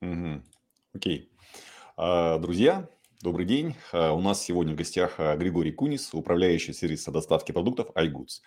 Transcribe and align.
Окей. 0.00 1.30
А, 1.96 2.38
Друзья, 2.38 2.88
добрый 3.20 3.44
день. 3.44 3.74
А, 3.92 4.12
У 4.12 4.20
нас 4.20 4.42
сегодня 4.42 4.74
в 4.74 4.76
гостях 4.76 5.14
а, 5.18 5.36
Григорий 5.36 5.72
Кунис, 5.72 6.14
управляющий 6.14 6.72
сервиса 6.72 7.10
доставки 7.10 7.52
продуктов 7.52 7.90
iGoods. 7.96 8.40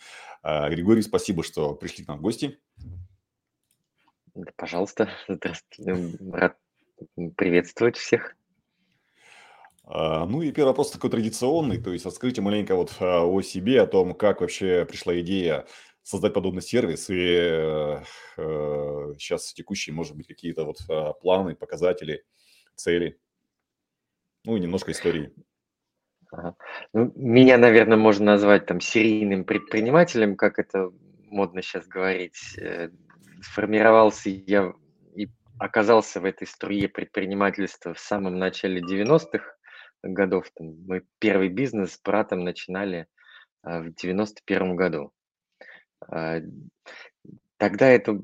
Григорий, 0.44 1.02
спасибо, 1.02 1.44
что 1.44 1.76
пришли 1.76 2.06
к 2.06 2.08
нам 2.08 2.20
в 2.20 2.22
гости. 2.22 2.58
Пожалуйста, 4.56 5.10
здравствуйте. 5.28 6.18
Рад 6.32 6.58
приветствовать 7.36 7.98
всех. 7.98 8.36
Ну 9.84 10.42
и 10.42 10.52
первый 10.52 10.70
вопрос 10.70 10.92
такой 10.92 11.10
традиционный, 11.10 11.82
то 11.82 11.92
есть 11.92 12.06
расскажите 12.06 12.40
маленько 12.42 12.76
вот 12.76 12.96
о 13.02 13.42
себе, 13.42 13.82
о 13.82 13.88
том, 13.88 14.14
как 14.14 14.40
вообще 14.40 14.86
пришла 14.86 15.20
идея 15.20 15.66
создать 16.04 16.34
подобный 16.34 16.62
сервис 16.62 17.10
и 17.10 17.16
э, 17.16 18.04
э, 18.38 19.14
сейчас 19.20 19.54
текущие, 19.54 19.94
может 19.94 20.16
быть, 20.16 20.28
какие-то 20.28 20.66
вот 20.66 20.78
а, 20.90 21.14
планы, 21.14 21.56
показатели, 21.56 22.24
цели, 22.76 23.20
ну 24.44 24.58
и 24.58 24.60
немножко 24.60 24.92
истории. 24.92 25.32
Ага. 26.32 26.56
Ну, 26.94 27.12
меня, 27.16 27.58
наверное, 27.58 27.98
можно 27.98 28.26
назвать 28.26 28.66
там 28.66 28.80
серийным 28.80 29.44
предпринимателем, 29.44 30.36
как 30.36 30.60
это 30.60 30.92
модно 31.30 31.62
сейчас 31.62 31.88
говорить. 31.88 32.58
Э, 32.58 32.90
Сформировался 33.42 34.30
я 34.30 34.74
и 35.16 35.28
оказался 35.58 36.20
в 36.22 36.26
этой 36.26 36.48
струе 36.48 36.88
предпринимательства 36.88 37.94
в 37.94 38.00
самом 38.00 38.38
начале 38.38 38.82
90-х 38.82 39.44
годов. 40.04 40.46
Там 40.56 40.76
мы 40.86 41.04
первый 41.20 41.50
бизнес 41.50 41.94
с 41.94 42.02
братом 42.02 42.44
начинали 42.44 43.08
в 43.64 43.90
91 43.96 44.76
году. 44.76 45.12
А, 46.08 46.42
Тогда 47.62 47.90
это 47.90 48.20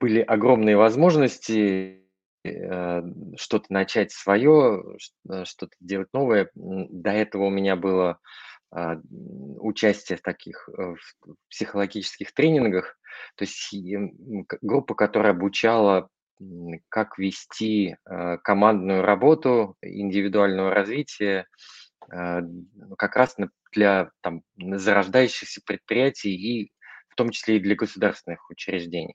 были 0.00 0.18
огромные 0.18 0.76
возможности 0.76 2.02
э, 2.42 3.02
что-то 3.36 3.66
начать 3.72 4.10
свое, 4.10 4.96
э, 5.30 5.44
что-то 5.44 5.76
делать 5.78 6.08
новое. 6.12 6.50
До 6.56 7.10
этого 7.10 7.44
у 7.44 7.50
меня 7.50 7.76
было 7.76 8.18
а, 8.72 8.96
участие 9.60 10.18
в 10.18 10.22
таких 10.22 10.68
э, 10.76 10.96
в 10.96 11.36
психологических 11.50 12.34
тренингах, 12.34 12.98
то 13.36 13.44
есть 13.44 13.72
группа, 14.60 14.96
которая 14.96 15.30
обучала, 15.30 16.08
как 16.88 17.16
вести 17.16 17.96
командную 18.42 19.02
работу, 19.02 19.76
индивидуального 19.82 20.74
развития, 20.74 21.46
как 22.96 23.16
раз 23.16 23.36
для 23.72 24.10
там, 24.22 24.42
зарождающихся 24.56 25.60
предприятий 25.64 26.34
и 26.34 26.72
в 27.08 27.14
том 27.16 27.30
числе 27.30 27.56
и 27.56 27.60
для 27.60 27.74
государственных 27.74 28.48
учреждений. 28.50 29.14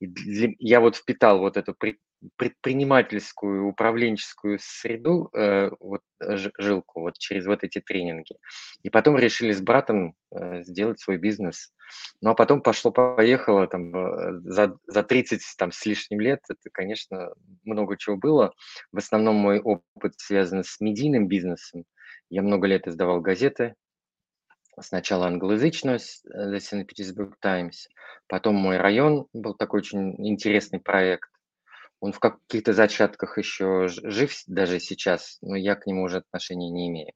И 0.00 0.06
для- 0.06 0.54
я 0.58 0.80
вот 0.80 0.96
впитал 0.96 1.38
вот 1.40 1.56
эту 1.56 1.74
пред- 1.74 1.98
предпринимательскую, 2.36 3.66
управленческую 3.66 4.58
среду, 4.60 5.30
э, 5.32 5.70
вот 5.80 6.02
э, 6.20 6.36
жилку 6.58 7.00
вот 7.00 7.18
через 7.18 7.46
вот 7.46 7.64
эти 7.64 7.80
тренинги. 7.80 8.36
И 8.82 8.90
потом 8.90 9.16
решили 9.18 9.52
с 9.52 9.60
братом 9.60 10.14
э, 10.32 10.62
сделать 10.62 11.00
свой 11.00 11.16
бизнес. 11.16 11.72
Ну 12.20 12.30
а 12.30 12.34
потом 12.34 12.62
пошло-поехало, 12.62 13.66
там, 13.68 13.94
э, 13.96 14.40
за, 14.44 14.76
за 14.86 15.02
30 15.02 15.42
там, 15.58 15.72
с 15.72 15.84
лишним 15.86 16.20
лет, 16.20 16.40
это, 16.48 16.68
конечно, 16.72 17.30
много 17.64 17.96
чего 17.96 18.16
было. 18.16 18.52
В 18.92 18.98
основном 18.98 19.36
мой 19.36 19.60
опыт 19.60 20.14
связан 20.18 20.62
с 20.64 20.80
медийным 20.80 21.26
бизнесом. 21.26 21.84
Я 22.30 22.42
много 22.42 22.66
лет 22.66 22.88
издавал 22.88 23.20
газеты, 23.20 23.74
Сначала 24.80 25.26
англоязычную, 25.26 25.98
э, 25.98 26.52
The 26.52 26.56
St. 26.58 26.86
Petersburg 26.86 27.34
Times, 27.40 27.88
потом 28.28 28.54
мой 28.54 28.78
район 28.78 29.26
был 29.32 29.54
такой 29.54 29.80
очень 29.80 30.14
интересный 30.26 30.80
проект. 30.80 31.28
Он 32.00 32.12
в 32.12 32.20
каких-то 32.20 32.72
зачатках 32.72 33.38
еще 33.38 33.88
жив 33.88 34.32
даже 34.46 34.80
сейчас, 34.80 35.38
но 35.42 35.56
я 35.56 35.74
к 35.76 35.86
нему 35.86 36.04
уже 36.04 36.18
отношения 36.18 36.70
не 36.70 36.88
имею. 36.88 37.12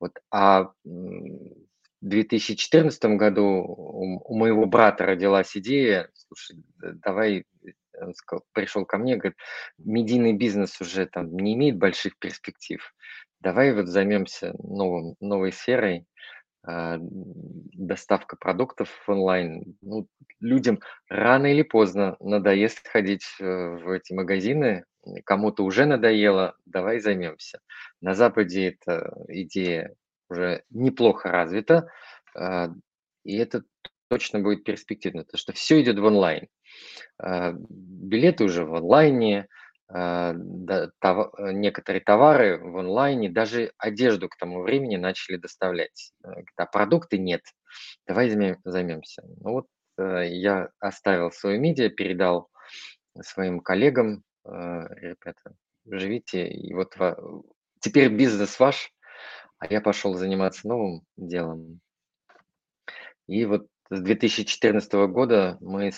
Вот, 0.00 0.12
а, 0.30 0.72
в 0.84 1.54
2014 2.00 3.16
году 3.16 3.44
у 3.44 4.34
моего 4.36 4.66
брата 4.66 5.06
родилась 5.06 5.56
идея: 5.56 6.10
"Слушай, 6.14 6.62
давай", 7.04 7.44
он 8.00 8.14
сказал, 8.14 8.44
пришел 8.52 8.84
ко 8.84 8.98
мне, 8.98 9.16
говорит: 9.16 9.38
"Медийный 9.78 10.32
бизнес 10.32 10.80
уже 10.80 11.06
там 11.06 11.36
не 11.36 11.54
имеет 11.54 11.78
больших 11.78 12.18
перспектив. 12.18 12.82
Давай 13.40 13.72
вот 13.74 13.86
займемся 13.86 14.54
новым 14.58 15.16
новой 15.20 15.52
сферой" 15.52 16.06
а, 16.62 16.98
доставка 17.00 18.36
продуктов 18.36 18.90
онлайн. 19.06 19.76
Ну, 19.80 20.06
людям 20.40 20.80
рано 21.08 21.46
или 21.46 21.62
поздно 21.62 22.16
надоест 22.20 22.86
ходить 22.86 23.24
э, 23.40 23.44
в 23.44 23.90
эти 23.90 24.12
магазины. 24.12 24.84
Кому-то 25.24 25.64
уже 25.64 25.86
надоело, 25.86 26.54
давай 26.66 27.00
займемся. 27.00 27.60
На 28.02 28.14
Западе 28.14 28.68
эта 28.68 29.14
идея 29.28 29.94
уже 30.28 30.62
неплохо 30.68 31.30
развита, 31.30 31.88
а, 32.36 32.68
и 33.24 33.36
это 33.38 33.62
точно 34.08 34.40
будет 34.40 34.64
перспективно, 34.64 35.24
потому 35.24 35.38
что 35.38 35.52
все 35.52 35.80
идет 35.80 35.98
в 35.98 36.04
онлайн. 36.04 36.48
А, 37.18 37.52
билеты 37.54 38.44
уже 38.44 38.64
в 38.64 38.74
онлайне, 38.74 39.46
това 39.88 41.30
э, 41.38 41.52
некоторые 41.52 42.00
товары 42.00 42.58
в 42.58 42.76
онлайне, 42.76 43.28
даже 43.30 43.72
одежду 43.78 44.28
к 44.28 44.36
тому 44.36 44.62
времени 44.62 44.96
начали 44.96 45.36
доставлять. 45.36 46.12
Э, 46.24 46.28
"А 46.56 46.66
продукты 46.66 47.18
нет. 47.18 47.42
Давай 48.06 48.28
займе 48.30 48.58
займемся". 48.64 49.22
Ну 49.42 49.52
вот, 49.52 49.66
э, 49.98 50.28
я 50.28 50.70
оставил 50.80 51.32
свою 51.32 51.60
медиа, 51.60 51.90
передал 51.90 52.48
своим 53.22 53.60
коллегам: 53.60 54.24
э, 54.46 54.50
"Ребята, 54.50 55.54
живите, 55.86 56.48
и 56.48 56.74
вот 56.74 56.94
теперь 57.80 58.10
бизнес 58.10 58.58
ваш". 58.60 58.92
А 59.58 59.66
я 59.72 59.80
пошел 59.80 60.14
заниматься 60.14 60.68
новым 60.68 61.02
делом. 61.16 61.80
И 63.28 63.44
вот 63.46 63.66
с 63.90 64.00
2014 64.00 64.92
года 65.08 65.58
мы 65.60 65.90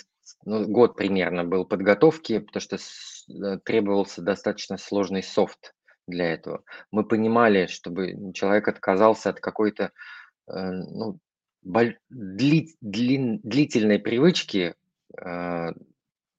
ну, 0.45 0.67
год 0.67 0.97
примерно 0.97 1.45
был 1.45 1.67
подготовки, 1.67 2.39
потому 2.39 2.61
что 2.61 2.77
э, 2.77 3.59
требовался 3.65 4.23
достаточно 4.23 4.79
сложный 4.79 5.23
софт 5.23 5.75
для 6.07 6.33
этого. 6.33 6.65
Мы 6.91 7.05
понимали, 7.05 7.67
чтобы 7.67 8.33
человек 8.33 8.69
отказался 8.69 9.31
от 9.31 9.41
какой-то, 9.41 9.93
э, 10.49 10.71
ну, 10.71 11.19
дли 12.11 12.75
длин 12.81 13.41
длительной 13.43 13.99
привычки, 13.99 14.75
э, 15.21 15.73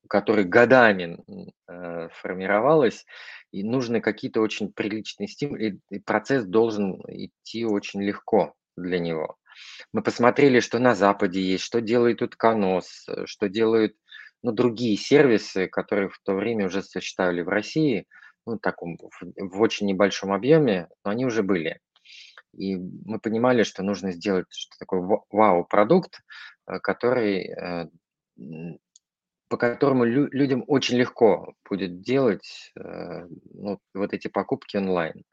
которая 0.09 0.45
годами, 0.45 1.23
э, 1.67 2.09
формировалась, 2.13 3.05
и 3.51 3.63
нужны 3.63 4.01
какие-то 4.01 4.41
очень 4.41 4.73
приличные 4.73 5.27
стимулы, 5.27 5.79
и 5.89 5.99
процесс 5.99 6.45
должен 6.45 7.01
идти 7.07 7.65
очень 7.65 8.01
легко 8.01 8.53
для 8.75 8.99
него. 8.99 9.37
Мы 9.93 10.01
посмотрели, 10.03 10.59
что 10.59 10.79
на 10.79 10.95
Западе 10.95 11.41
есть, 11.41 11.63
что 11.63 11.81
делает 11.81 12.21
Утконос, 12.21 13.05
э, 13.07 13.25
что 13.25 13.49
делают, 13.49 13.95
ну, 14.41 14.51
другие 14.51 14.97
сервисы, 14.97 15.67
которые 15.67 16.09
в 16.09 16.19
то 16.23 16.33
время 16.35 16.67
уже 16.67 16.83
существовали 16.83 17.41
в 17.41 17.49
России, 17.49 18.05
ну, 18.45 18.57
таком 18.59 18.97
в 18.97 19.11
в 19.37 19.61
очень 19.61 19.87
небольшом 19.87 20.33
объеме, 20.33 20.89
но 21.05 21.11
они 21.11 21.25
уже 21.25 21.43
были. 21.43 21.79
И 22.53 22.75
мы 22.77 23.19
понимали, 23.19 23.63
что 23.63 23.83
нужно 23.83 24.11
сделать 24.11 24.45
что-то 24.51 24.79
такое 24.79 25.01
ва 25.01 25.23
вау-продукт, 25.31 26.21
э, 26.67 26.79
который, 26.79 27.47
э, 27.47 27.87
по 29.49 29.57
которому 29.57 30.03
лю 30.05 30.27
людям 30.31 30.63
очень 30.67 30.97
легко 30.97 31.53
будет 31.69 32.01
делать, 32.01 32.71
э, 32.75 33.27
ну, 33.53 33.79
вот 33.93 34.13
эти 34.13 34.27
покупки 34.27 34.77
онлайн. 34.77 35.23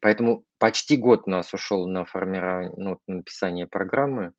Поэтому 0.00 0.44
почти 0.58 0.96
год 0.96 1.22
у 1.26 1.30
нас 1.30 1.52
ушел 1.54 1.86
на 1.86 2.04
формирование, 2.04 2.72
ну, 2.76 2.98
на 3.06 3.16
написание 3.16 3.66
программы, 3.66 4.32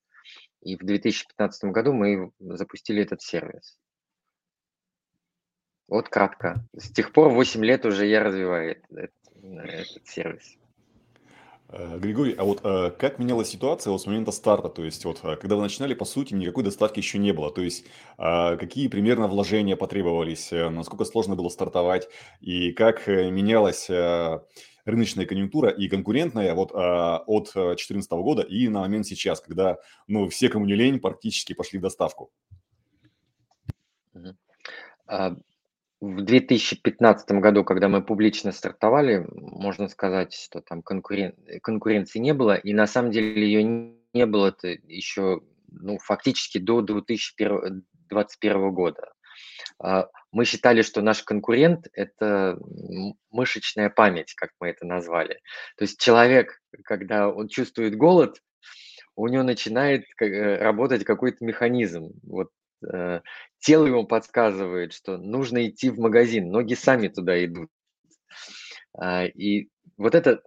и 0.62 0.78
в 0.78 0.84
2015 0.84 1.66
году 1.72 1.94
мы 1.94 2.32
запустили 2.40 3.02
этот 3.04 3.22
сервис. 3.22 3.78
Вот 5.88 6.10
кратко. 6.10 6.66
С 6.74 6.92
тех 6.92 7.12
пор 7.12 7.30
8 7.30 7.64
лет 7.64 7.86
уже 7.86 8.06
я 8.06 8.24
развиваю 8.24 8.72
эт 8.72 8.84
эт 8.92 9.12
этот 9.44 10.08
сервис. 10.08 10.58
Э, 11.70 11.98
Григорий, 11.98 12.34
а 12.38 12.44
вот 12.44 12.62
э, 12.64 12.92
как 12.92 13.18
менялась 13.18 13.50
ситуация 13.50 13.92
вот 13.92 14.02
с 14.02 14.06
момента 14.06 14.32
старта? 14.32 14.70
То 14.70 14.84
есть, 14.84 15.04
вот 15.06 15.20
э, 15.24 15.36
когда 15.38 15.56
вы 15.56 15.64
начинали, 15.64 15.96
по 15.96 16.06
сути, 16.06 16.34
никакой 16.34 16.64
доставки 16.64 17.00
еще 17.00 17.18
не 17.18 17.32
было. 17.32 17.52
То 17.52 17.62
есть, 17.62 17.86
какие 18.18 18.88
примерно 18.88 19.28
вложения 19.28 19.76
потребовались, 19.76 20.52
насколько 20.52 21.04
сложно 21.06 21.36
было 21.36 21.50
стартовать, 21.50 22.10
и 22.42 22.72
как 22.72 23.08
менялась 23.08 23.90
рыночная 24.86 25.26
конъюнктура 25.26 25.70
и 25.70 25.88
конкурентная 25.88 26.54
вот 26.54 26.72
а, 26.74 27.20
от 27.26 27.52
2014 27.54 28.12
года 28.12 28.42
и 28.42 28.68
на 28.68 28.82
момент 28.82 29.06
сейчас, 29.06 29.42
когда, 29.42 29.78
ну, 30.08 30.28
все, 30.30 30.50
кому 30.50 30.66
не 30.66 30.76
лень, 30.76 31.00
практически 31.00 31.54
пошли 31.54 31.80
в 31.80 31.82
доставку. 31.82 32.32
А, 35.08 35.36
в 36.02 36.22
2015 36.22 37.32
году, 37.32 37.64
когда 37.64 37.88
мы 37.88 38.04
публично 38.04 38.52
стартовали, 38.52 39.26
можно 39.32 39.88
сказать, 39.88 40.34
что 40.34 40.62
там 40.62 40.82
конкурен 40.82 41.34
э, 41.48 41.60
конкуренции 41.60 42.20
не 42.20 42.34
было, 42.34 42.56
и 42.56 42.74
на 42.74 42.88
самом 42.88 43.12
деле 43.12 43.46
ее 43.46 43.64
не 43.64 44.26
было-то 44.26 44.68
еще, 44.68 45.42
ну, 45.68 45.98
фактически 46.00 46.58
до 46.58 46.82
2021 46.82 48.72
года. 48.74 49.14
Мы 50.34 50.46
считали, 50.46 50.82
что 50.82 51.02
наш 51.02 51.22
конкурент– 51.22 51.88
это 51.94 52.58
мышечная 53.30 53.92
память, 53.92 54.34
как 54.34 54.50
мы 54.60 54.70
это 54.70 54.84
назвали. 54.86 55.40
То 55.78 55.84
есть 55.84 56.02
человек, 56.02 56.60
когда 56.84 57.30
он 57.30 57.48
чувствует 57.48 57.96
голод, 57.96 58.42
у 59.16 59.28
него 59.28 59.44
начинает 59.44 60.06
э, 60.20 60.58
работать 60.58 61.04
какой-то 61.04 61.46
механизм. 61.46 62.14
Вот 62.24 62.50
э, 62.92 63.22
тело 63.60 63.86
ему 63.86 64.08
подсказывает, 64.08 64.94
что 64.94 65.18
нужно 65.18 65.68
идти 65.68 65.92
в 65.92 66.00
магазин, 66.00 66.50
ноги 66.50 66.74
сами 66.74 67.10
туда 67.10 67.46
идут. 67.46 67.70
А, 68.98 69.26
и 69.26 69.70
вот 69.98 70.16
это 70.16 70.42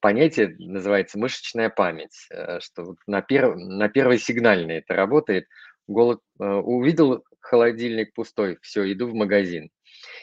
понятие 0.00 0.54
называется 0.58 1.18
мышечная 1.18 1.70
память, 1.70 2.26
э, 2.30 2.60
что 2.60 2.96
на, 3.06 3.22
перв, 3.22 3.56
на 3.56 3.88
первой 3.88 4.18
сигнальной 4.18 4.76
это 4.80 4.92
работает. 4.92 5.46
Голод, 5.88 6.20
э, 6.38 6.44
увидел 6.44 7.24
холодильник 7.46 8.12
пустой, 8.12 8.58
все, 8.60 8.90
иду 8.92 9.08
в 9.08 9.14
магазин. 9.14 9.70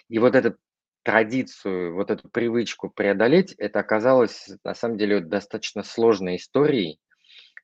И 0.10 0.20
вот 0.20 0.36
эту 0.36 0.58
традицию, 1.04 1.96
вот 1.96 2.12
эту 2.12 2.30
привычку 2.30 2.90
преодолеть, 2.90 3.54
это 3.54 3.80
оказалось 3.80 4.50
на 4.64 4.74
самом 4.74 4.98
деле 4.98 5.20
достаточно 5.20 5.84
сложной 5.84 6.38
историей. 6.38 7.00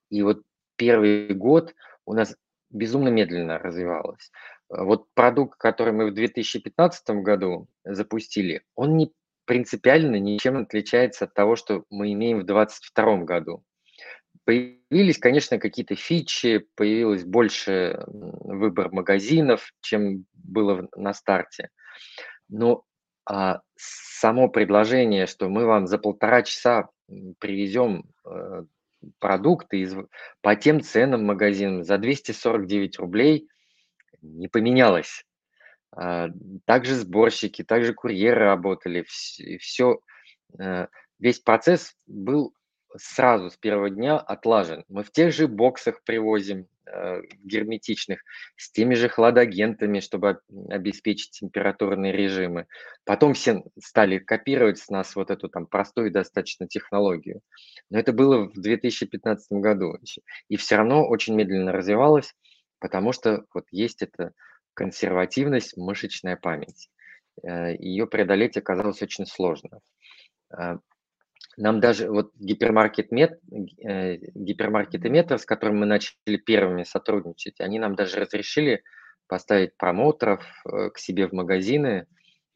И 0.10 0.22
вот 0.24 0.42
первый 0.76 1.34
год 1.34 1.74
у 2.06 2.14
нас 2.14 2.36
безумно 2.70 3.10
медленно 3.10 3.60
развивалось. 3.60 4.32
Вот 4.70 5.08
продукт, 5.14 5.58
который 5.60 5.94
мы 5.94 6.12
в 6.12 6.14
2015 6.14 7.10
году 7.22 7.68
запустили, 7.84 8.64
он 8.76 8.98
не 8.98 9.12
принципиально 9.46 10.18
ничем 10.18 10.58
отличается 10.58 11.26
от 11.26 11.34
того, 11.34 11.56
что 11.56 11.84
мы 11.90 12.14
имеем 12.14 12.40
в 12.42 12.46
2022 12.46 13.18
году. 13.24 13.64
Появились, 14.50 15.20
конечно, 15.20 15.60
какие-то 15.60 15.94
фичи, 15.94 16.66
появилось 16.74 17.24
больше 17.24 18.04
выбор 18.08 18.92
магазинов, 18.92 19.72
чем 19.80 20.26
было 20.34 20.90
на 20.96 21.14
старте. 21.14 21.70
Но 22.48 22.84
а, 23.26 23.62
само 23.76 24.50
предложение, 24.50 25.28
что 25.28 25.50
мы 25.50 25.68
вам 25.68 25.86
за 25.86 26.00
полтора 26.00 26.42
часа 26.42 26.90
привезем 27.38 28.06
э, 28.26 28.64
продукты 29.20 29.82
из, 29.82 29.96
по 30.42 30.56
тем 30.56 30.82
ценам 30.82 31.28
магазинам 31.28 31.84
за 31.84 32.00
249 32.00 32.98
рублей, 32.98 33.48
не 34.24 34.48
поменялось. 34.48 35.26
А, 35.92 36.30
также 36.66 36.96
сборщики, 36.96 37.64
также 37.64 37.94
курьеры 37.94 38.46
работали, 38.46 39.06
все, 39.60 40.00
э, 40.58 40.88
весь 41.20 41.40
процесс 41.40 41.94
был 42.08 42.56
сразу 42.98 43.50
с 43.50 43.58
первого 43.58 43.90
дня 43.90 44.18
отлажен. 44.18 44.84
Мы 44.88 45.04
в 45.04 45.12
тех 45.12 45.34
же 45.34 45.48
боксах 45.48 46.04
привозим 46.04 46.68
э, 46.86 47.22
герметичных, 47.44 48.22
с 48.56 48.72
теми 48.72 48.96
же 48.96 49.10
хладагентами, 49.10 50.00
чтобы 50.00 50.40
обеспечить 50.70 51.32
температурные 51.32 52.12
режимы. 52.12 52.68
Потом 53.06 53.34
все 53.34 53.64
стали 53.80 54.18
копировать 54.18 54.80
с 54.80 54.90
нас 54.90 55.16
вот 55.16 55.30
эту 55.32 55.50
там 55.50 55.68
простую 55.68 56.12
достаточно 56.12 56.68
технологию. 56.68 57.42
Но 57.90 58.00
это 58.00 58.14
было 58.14 58.50
в 58.50 58.54
2015 58.54 59.52
году. 59.54 59.98
И 60.48 60.58
все 60.58 60.78
равно 60.78 61.08
очень 61.08 61.36
медленно 61.36 61.72
развивалось, 61.72 62.34
потому 62.80 63.12
что 63.14 63.46
вот 63.54 63.66
есть 63.72 64.02
это 64.02 64.34
консервативность, 64.74 65.78
мышечная 65.78 66.38
память. 66.38 66.90
Э, 67.44 67.76
Ее 67.76 68.08
преодолеть 68.08 68.58
оказалось 68.58 69.02
очень 69.02 69.26
сложно. 69.26 69.80
Э, 71.60 71.62
нам 71.62 71.80
даже 71.80 72.10
вот 72.10 72.32
гипермаркет 72.36 73.12
мет, 73.12 73.40
э, 73.84 74.18
гипермаркеты 74.36 75.10
метро, 75.10 75.38
с 75.38 75.46
которым 75.46 75.80
мы 75.80 75.86
начали 75.86 76.38
первыми 76.38 76.84
сотрудничать, 76.84 77.60
они 77.60 77.80
нам 77.80 77.96
даже 77.96 78.20
разрешили 78.20 78.84
поставить 79.28 79.78
промоутеров 79.78 80.44
к 80.66 80.98
себе 80.98 81.28
в 81.28 81.34
магазины. 81.34 82.08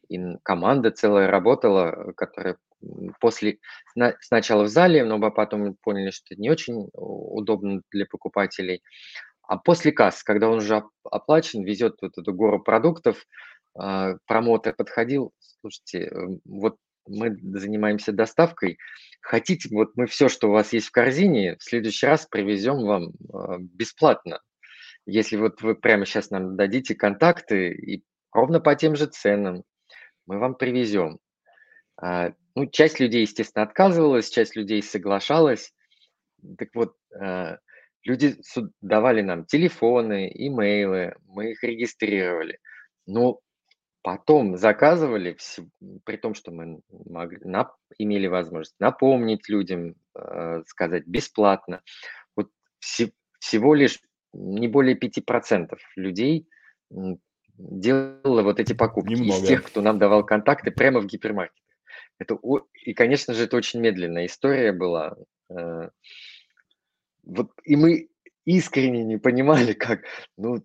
И 0.10 0.20
команда 0.44 0.92
целая 0.92 1.28
работала, 1.28 2.14
которая 2.18 2.58
после 3.20 3.60
сначала 4.20 4.64
в 4.64 4.68
зале, 4.68 5.06
но 5.06 5.20
потом 5.32 5.76
поняли, 5.84 6.10
что 6.10 6.34
это 6.34 6.42
не 6.42 6.50
очень 6.50 6.90
удобно 6.94 7.82
для 7.92 8.06
покупателей. 8.06 8.82
А 9.44 9.58
после 9.58 9.92
касс, 9.92 10.24
когда 10.24 10.50
он 10.50 10.58
уже 10.58 10.84
оплачен, 11.04 11.64
везет 11.64 11.98
вот 12.02 12.18
эту 12.18 12.34
гору 12.34 12.62
продуктов, 12.62 13.26
а, 13.76 14.16
промотор 14.26 14.74
подходил, 14.76 15.32
слушайте, 15.40 16.08
э, 16.08 16.40
вот 16.46 16.78
мы 17.08 17.38
занимаемся 17.58 18.12
доставкой, 18.12 18.78
хотите, 19.22 19.70
вот 19.72 19.92
мы 19.96 20.08
все, 20.08 20.30
что 20.30 20.50
у 20.50 20.52
вас 20.52 20.74
есть 20.74 20.88
в 20.88 20.92
корзине, 20.92 21.58
в 21.58 21.64
следующий 21.64 22.08
раз 22.08 22.26
привезем 22.26 22.84
вам 22.84 23.14
а, 23.32 23.58
бесплатно. 23.60 24.42
Если 25.06 25.38
вот 25.38 25.62
вы 25.62 25.76
прямо 25.76 26.06
сейчас 26.06 26.30
нам 26.30 26.56
дадите 26.56 26.96
контакты 26.96 27.72
и 27.74 28.04
ровно 28.32 28.60
по 28.60 28.76
тем 28.76 28.96
же 28.96 29.06
ценам, 29.08 29.64
мы 30.26 30.40
вам 30.40 30.56
привезем. 30.56 31.20
А, 32.02 32.34
ну, 32.56 32.68
часть 32.68 33.00
людей, 33.00 33.22
естественно, 33.22 33.64
отказывалась, 33.64 34.30
часть 34.30 34.56
людей 34.56 34.82
соглашалась. 34.82 35.74
Так 36.58 36.70
вот, 36.74 36.96
Люди 38.04 38.36
давали 38.82 39.22
нам 39.22 39.46
телефоны, 39.46 40.30
имейлы, 40.34 41.16
мы 41.26 41.52
их 41.52 41.64
регистрировали. 41.64 42.60
Но 43.06 43.40
потом 44.04 44.58
заказывали, 44.58 45.38
при 46.04 46.18
том, 46.18 46.36
что 46.36 46.52
мы 46.52 46.82
могли, 46.90 47.40
имели 47.98 48.28
возможность 48.28 48.76
напомнить 48.80 49.50
людям, 49.50 49.96
э, 50.16 50.64
сказать 50.68 51.08
бесплатно. 51.08 51.82
Вот 52.36 52.50
всего 52.80 53.74
лишь 53.74 54.00
не 54.34 54.68
более 54.68 54.96
5% 54.96 55.78
людей 55.96 56.48
делало 57.58 58.42
вот 58.44 58.60
эти 58.60 58.74
покупки 58.74 59.14
Немного. 59.14 59.42
из 59.42 59.48
тех, 59.48 59.64
кто 59.64 59.82
нам 59.82 60.00
давал 60.00 60.26
контакты 60.26 60.72
прямо 60.72 61.00
в 61.00 61.06
гипермаркетах. 61.06 61.64
Это, 62.20 62.38
и, 62.84 62.94
конечно 62.94 63.34
же, 63.34 63.46
это 63.46 63.58
очень 63.58 63.80
медленная 63.80 64.26
история 64.26 64.74
была. 64.74 65.16
Э, 65.50 65.90
вот, 67.24 67.52
и 67.64 67.76
мы 67.76 68.10
искренне 68.46 69.04
не 69.04 69.18
понимали, 69.18 69.74
как, 69.74 70.02
ну, 70.38 70.64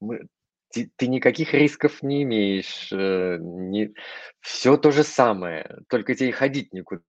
мы, 0.00 0.26
ты, 0.74 0.90
ты 0.96 1.06
никаких 1.06 1.54
рисков 1.54 2.02
не 2.02 2.24
имеешь, 2.24 2.92
э, 2.92 3.38
не, 3.40 3.94
все 4.40 4.76
то 4.76 4.90
же 4.90 5.04
самое, 5.04 5.82
только 5.88 6.16
тебе 6.16 6.32
ходить 6.32 6.72
никуда 6.72 7.02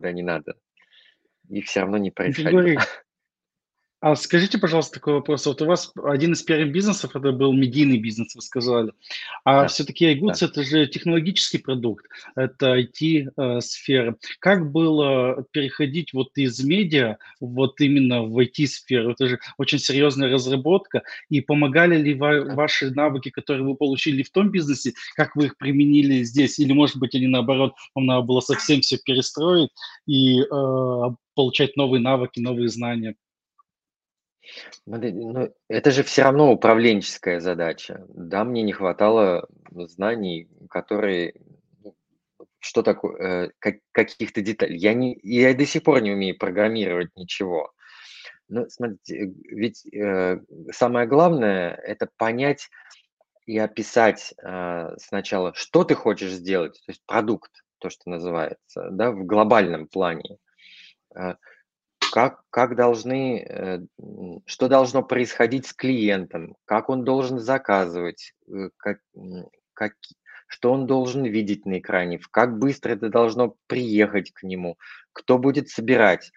не 0.00 0.22
надо. 0.22 0.54
И 1.50 1.60
все 1.60 1.80
равно 1.80 1.98
не 1.98 2.10
происходило. 2.10 2.80
А 4.00 4.16
скажите, 4.16 4.56
пожалуйста, 4.56 4.94
такой 4.94 5.14
вопрос. 5.14 5.44
Вот 5.44 5.60
у 5.60 5.66
вас 5.66 5.92
один 6.02 6.32
из 6.32 6.42
первых 6.42 6.72
бизнесов, 6.72 7.14
это 7.14 7.32
был 7.32 7.52
медийный 7.52 7.98
бизнес, 7.98 8.34
вы 8.34 8.40
сказали. 8.40 8.92
А 9.44 9.62
да. 9.62 9.68
все-таки 9.68 10.10
iGoods 10.14 10.38
да. 10.40 10.46
это 10.46 10.62
же 10.62 10.86
технологический 10.86 11.58
продукт, 11.58 12.06
это 12.34 12.78
IT-сфера. 12.78 14.16
Как 14.38 14.72
было 14.72 15.44
переходить 15.50 16.14
вот 16.14 16.30
из 16.36 16.64
медиа 16.64 17.18
вот 17.40 17.78
именно 17.82 18.22
в 18.22 18.38
IT-сферу? 18.38 19.10
Это 19.10 19.28
же 19.28 19.38
очень 19.58 19.78
серьезная 19.78 20.30
разработка. 20.30 21.02
И 21.28 21.42
помогали 21.42 22.00
ли 22.00 22.14
ва- 22.14 22.54
ваши 22.54 22.90
навыки, 22.90 23.28
которые 23.28 23.66
вы 23.66 23.74
получили 23.74 24.22
в 24.22 24.30
том 24.30 24.50
бизнесе, 24.50 24.94
как 25.14 25.36
вы 25.36 25.46
их 25.46 25.58
применили 25.58 26.22
здесь? 26.22 26.58
Или, 26.58 26.72
может 26.72 26.96
быть, 26.96 27.14
они 27.14 27.26
наоборот, 27.26 27.74
вам 27.94 28.06
надо 28.06 28.22
было 28.22 28.40
совсем 28.40 28.80
все 28.80 28.96
перестроить 28.96 29.70
и 30.06 30.40
э, 30.40 31.02
получать 31.34 31.76
новые 31.76 32.00
навыки, 32.00 32.40
новые 32.40 32.70
знания? 32.70 33.14
Ну, 34.86 35.54
это 35.68 35.90
же 35.90 36.02
все 36.02 36.22
равно 36.22 36.52
управленческая 36.52 37.40
задача. 37.40 38.04
Да, 38.08 38.44
мне 38.44 38.62
не 38.62 38.72
хватало 38.72 39.46
знаний, 39.70 40.48
которые 40.68 41.34
ну, 41.82 41.94
что 42.58 42.82
такое, 42.82 43.46
э, 43.46 43.50
как, 43.58 43.76
каких-то 43.92 44.40
деталей. 44.40 44.78
Я, 44.78 44.94
не, 44.94 45.18
я 45.22 45.54
до 45.54 45.66
сих 45.66 45.82
пор 45.82 46.02
не 46.02 46.12
умею 46.12 46.36
программировать 46.38 47.10
ничего. 47.16 47.72
Но 48.48 48.68
смотрите, 48.68 49.16
э, 49.16 49.32
ведь 49.50 49.86
э, 49.94 50.40
самое 50.72 51.06
главное– 51.06 51.74
это 51.84 52.08
понять 52.16 52.68
и 53.46 53.56
описать 53.58 54.34
э, 54.42 54.96
сначала, 54.98 55.54
что 55.54 55.84
ты 55.84 55.94
хочешь 55.94 56.32
сделать, 56.32 56.74
то 56.74 56.92
есть 56.92 57.02
продукт, 57.06 57.52
то, 57.78 57.90
что 57.90 58.10
называется, 58.10 58.88
да, 58.90 59.12
в 59.12 59.24
глобальном 59.24 59.86
плане. 59.86 60.38
Как, 62.12 62.42
как 62.50 62.76
должны, 62.76 63.38
э, 63.40 63.80
что 64.46 64.68
должно 64.68 65.02
происходить 65.02 65.66
с 65.66 65.72
клиентом, 65.72 66.56
как 66.64 66.88
он 66.88 67.04
должен 67.04 67.38
заказывать, 67.38 68.34
э, 68.48 68.70
как, 68.76 69.00
как, 69.72 69.94
что 70.46 70.72
он 70.72 70.86
должен 70.86 71.24
видеть 71.24 71.66
на 71.66 71.78
экране, 71.78 72.20
как 72.30 72.58
быстро 72.58 72.92
это 72.92 73.08
должно 73.08 73.56
приехать 73.66 74.32
к 74.32 74.42
нему, 74.42 74.76
кто 75.12 75.38
будет 75.38 75.68
собирать. 75.68 76.32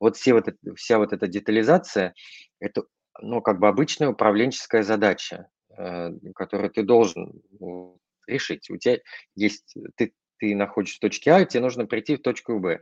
Вот, 0.00 0.16
все 0.16 0.34
вот 0.34 0.48
это, 0.48 0.74
вся 0.74 0.98
вот 0.98 1.12
эта 1.12 1.28
детализация, 1.28 2.14
это 2.60 2.84
ну, 3.20 3.40
как 3.40 3.60
бы 3.60 3.68
обычная 3.68 4.08
управленческая 4.08 4.82
задача, 4.82 5.48
э, 5.76 6.10
которую 6.34 6.70
ты 6.70 6.82
должен 6.82 7.40
ну, 7.60 7.98
решить. 8.26 8.70
У 8.70 8.76
тебя 8.76 8.98
есть, 9.34 9.74
ты, 9.96 10.12
ты 10.38 10.54
находишься 10.54 10.96
в 10.98 11.00
точке 11.00 11.32
А, 11.32 11.44
тебе 11.44 11.62
нужно 11.62 11.86
прийти 11.86 12.16
в 12.16 12.22
точку 12.22 12.58
Б. 12.58 12.80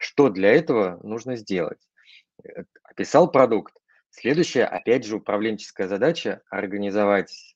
Что 0.00 0.30
для 0.30 0.50
этого 0.50 0.98
нужно 1.02 1.36
сделать? 1.36 1.86
Э, 2.42 2.64
описал 2.84 3.30
продукт. 3.30 3.74
Следующая, 4.08 4.64
опять 4.64 5.04
же, 5.04 5.16
управленческая 5.16 5.88
задача– 5.88 6.40
организовать 6.50 7.54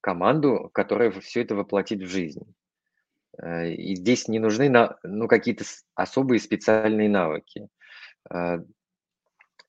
команду, 0.00 0.70
которая 0.74 1.12
все 1.12 1.42
это 1.42 1.54
воплотит 1.54 2.02
в 2.02 2.08
жизнь. 2.08 2.52
Э, 3.40 3.70
и 3.70 3.94
здесь 3.94 4.26
не 4.26 4.40
нужны 4.40 4.68
ну, 5.04 5.28
какие-то 5.28 5.64
особые 5.94 6.40
специальные 6.40 7.08
навыки. 7.08 7.68
Э, 8.28 8.58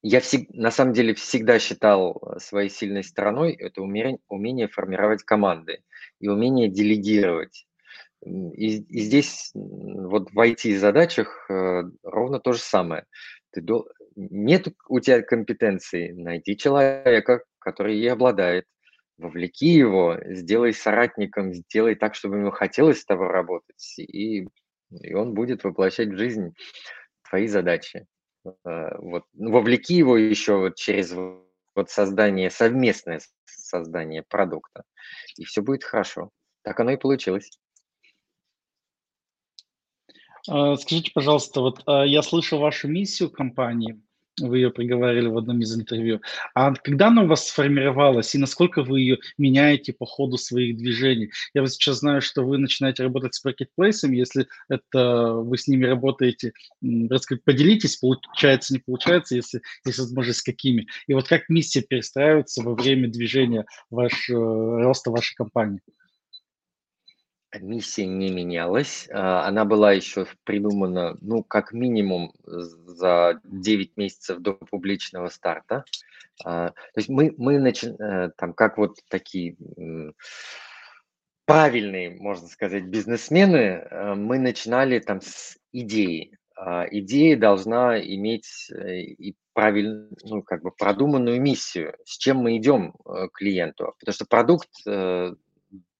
я 0.01 0.21
всег, 0.21 0.49
на 0.49 0.71
самом 0.71 0.93
деле 0.93 1.13
всегда 1.13 1.59
считал 1.59 2.37
своей 2.39 2.69
сильной 2.69 3.03
стороной 3.03 3.53
это 3.53 3.83
умение, 3.83 4.17
умение 4.29 4.67
формировать 4.67 5.21
команды 5.21 5.83
и 6.19 6.27
умение 6.27 6.69
делегировать. 6.69 7.67
И, 8.25 8.81
и 8.81 8.99
здесь 9.01 9.51
вот 9.53 10.31
в 10.31 10.39
IT-задачах 10.39 11.45
ровно 12.03 12.39
то 12.39 12.53
же 12.53 12.59
самое. 12.59 13.05
Ты 13.51 13.61
до... 13.61 13.87
Нет 14.15 14.67
у 14.87 14.99
тебя 14.99 15.21
компетенции, 15.21 16.11
найди 16.11 16.57
человека, 16.57 17.43
который 17.59 17.97
ей 17.97 18.11
обладает, 18.11 18.65
вовлеки 19.17 19.67
его, 19.67 20.17
сделай 20.25 20.73
соратником, 20.73 21.53
сделай 21.53 21.95
так, 21.95 22.15
чтобы 22.15 22.37
ему 22.37 22.51
хотелось 22.51 23.01
с 23.01 23.05
тобой 23.05 23.27
работать, 23.27 23.99
и, 23.99 24.47
и 24.91 25.13
он 25.13 25.33
будет 25.33 25.63
воплощать 25.63 26.09
в 26.09 26.17
жизнь 26.17 26.53
твои 27.29 27.47
задачи. 27.47 28.05
А, 28.63 28.97
вот. 28.99 29.23
Ну, 29.33 29.51
вовлеки 29.51 29.93
его 29.93 30.17
еще 30.17 30.57
вот 30.57 30.75
через 30.75 31.13
вот 31.13 31.89
создание, 31.89 32.49
совместное 32.49 33.19
создание 33.45 34.23
продукта, 34.23 34.83
и 35.37 35.43
все 35.43 35.61
будет 35.61 35.83
хорошо. 35.83 36.29
Так 36.63 36.79
оно 36.79 36.91
и 36.91 36.97
получилось. 36.97 37.49
А, 40.49 40.75
скажите, 40.77 41.11
пожалуйста, 41.13 41.61
вот 41.61 41.81
а, 41.85 42.03
я 42.03 42.21
слышал 42.21 42.59
вашу 42.59 42.87
миссию 42.87 43.29
компании– 43.29 43.99
вы 44.41 44.57
ее 44.57 44.69
приговорили 44.69 45.27
в 45.27 45.37
одном 45.37 45.61
из 45.61 45.75
интервью. 45.75 46.21
А 46.53 46.73
когда 46.73 47.07
она 47.07 47.23
у 47.23 47.27
вас 47.27 47.47
сформировалась 47.47 48.35
и 48.35 48.37
насколько 48.37 48.83
вы 48.83 49.01
ее 49.01 49.17
меняете 49.37 49.93
по 49.93 50.05
ходу 50.05 50.37
своих 50.37 50.77
движений? 50.77 51.31
Я 51.53 51.61
вот 51.61 51.71
сейчас 51.71 51.99
знаю, 51.99 52.21
что 52.21 52.43
вы 52.43 52.57
начинаете 52.57 53.03
работать 53.03 53.35
с 53.35 53.43
маркетплейсом. 53.43 54.11
Если 54.11 54.47
это 54.67 55.33
вы 55.33 55.57
с 55.57 55.67
ними 55.67 55.85
работаете, 55.85 56.53
поделитесь, 56.81 57.97
получается, 57.97 58.73
не 58.73 58.79
получается, 58.79 59.35
если 59.35 59.61
есть 59.85 59.99
возможность, 59.99 60.39
с 60.39 60.43
какими. 60.43 60.87
И 61.07 61.13
вот 61.13 61.27
как 61.27 61.49
миссия 61.49 61.81
перестраивается 61.81 62.61
во 62.61 62.75
время 62.75 63.07
движения 63.07 63.65
ваш, 63.89 64.29
э, 64.29 64.33
роста 64.33 65.11
вашей 65.11 65.35
компании? 65.35 65.79
Миссия 67.59 68.05
не 68.05 68.31
менялась. 68.31 69.07
А, 69.11 69.47
она 69.47 69.65
была 69.65 69.91
еще 69.93 70.25
придумана, 70.43 71.17
ну, 71.21 71.43
как 71.43 71.73
минимум 71.73 72.33
за 72.43 73.39
9 73.43 73.97
месяцев 73.97 74.39
до 74.39 74.53
публичного 74.53 75.29
старта. 75.29 75.85
А, 76.43 76.69
то 76.69 76.97
есть 76.97 77.09
мы, 77.09 77.33
мы 77.37 77.59
начи... 77.59 77.87
Э, 77.87 78.29
там, 78.37 78.53
как 78.53 78.77
вот 78.77 78.97
такие 79.09 79.55
правильные, 81.45 82.09
можно 82.09 82.47
сказать, 82.47 82.85
бизнесмены, 82.85 83.57
э, 83.57 84.15
мы 84.15 84.39
начинали 84.39 84.99
там 84.99 85.21
с 85.21 85.57
идеи. 85.71 86.37
А, 86.57 86.85
идея 86.89 87.37
должна 87.37 87.99
иметь 87.99 88.69
э, 88.71 89.01
и 89.01 89.35
правильно, 89.53 90.09
ну, 90.23 90.41
как 90.41 90.63
бы 90.63 90.71
продуманную 90.71 91.39
миссию, 91.39 91.95
с 92.03 92.17
чем 92.17 92.37
мы 92.37 92.57
идем 92.57 92.93
к 93.05 93.29
клиенту. 93.33 93.93
Потому 93.99 94.13
что 94.13 94.25
продукт 94.25 94.69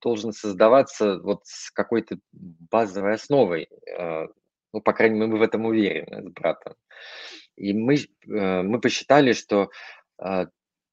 должен 0.02 0.34
создаваться 0.34 1.20
вот 1.20 1.42
с 1.46 1.72
какой-то 1.72 2.18
базовой 2.32 3.16
основой. 3.16 3.68
Э, 3.88 4.28
ну, 4.74 4.82
по 4.82 4.94
крайней 4.94 5.20
мере, 5.20 5.32
мы 5.32 5.38
в 5.40 5.42
этом 5.42 5.66
уверены 5.66 6.24
с 6.24 6.32
братом. 6.32 6.76
И 7.56 7.74
мы, 7.74 7.96
э, 7.96 8.62
мы 8.62 8.80
посчитали, 8.80 9.34
что 9.34 9.70
э, 10.22 10.48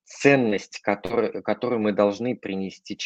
ценность, 0.04 0.80
который, 0.80 1.42
которую 1.42 1.80
мы 1.80 1.92
должны 1.92 2.36
принести 2.36 2.98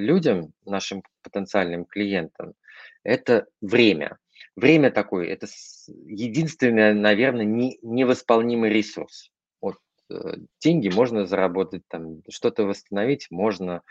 людям, 0.00 0.52
нашим 0.64 1.02
потенциальным 1.22 1.84
клиентам, 1.84 2.54
это 3.02 3.46
время. 3.60 4.18
Время 4.56 4.90
такое, 4.90 5.28
это 5.28 5.46
единственный, 5.86 6.94
наверное, 6.94 7.44
не, 7.44 7.78
невосполнимый 7.82 8.70
ресурс. 8.70 9.30
Вот, 9.60 9.76
деньги 10.60 10.88
можно 10.88 11.26
заработать, 11.26 11.82
там, 11.88 12.22
что-то 12.28 12.64
восстановить 12.64 13.28
можно, 13.30 13.82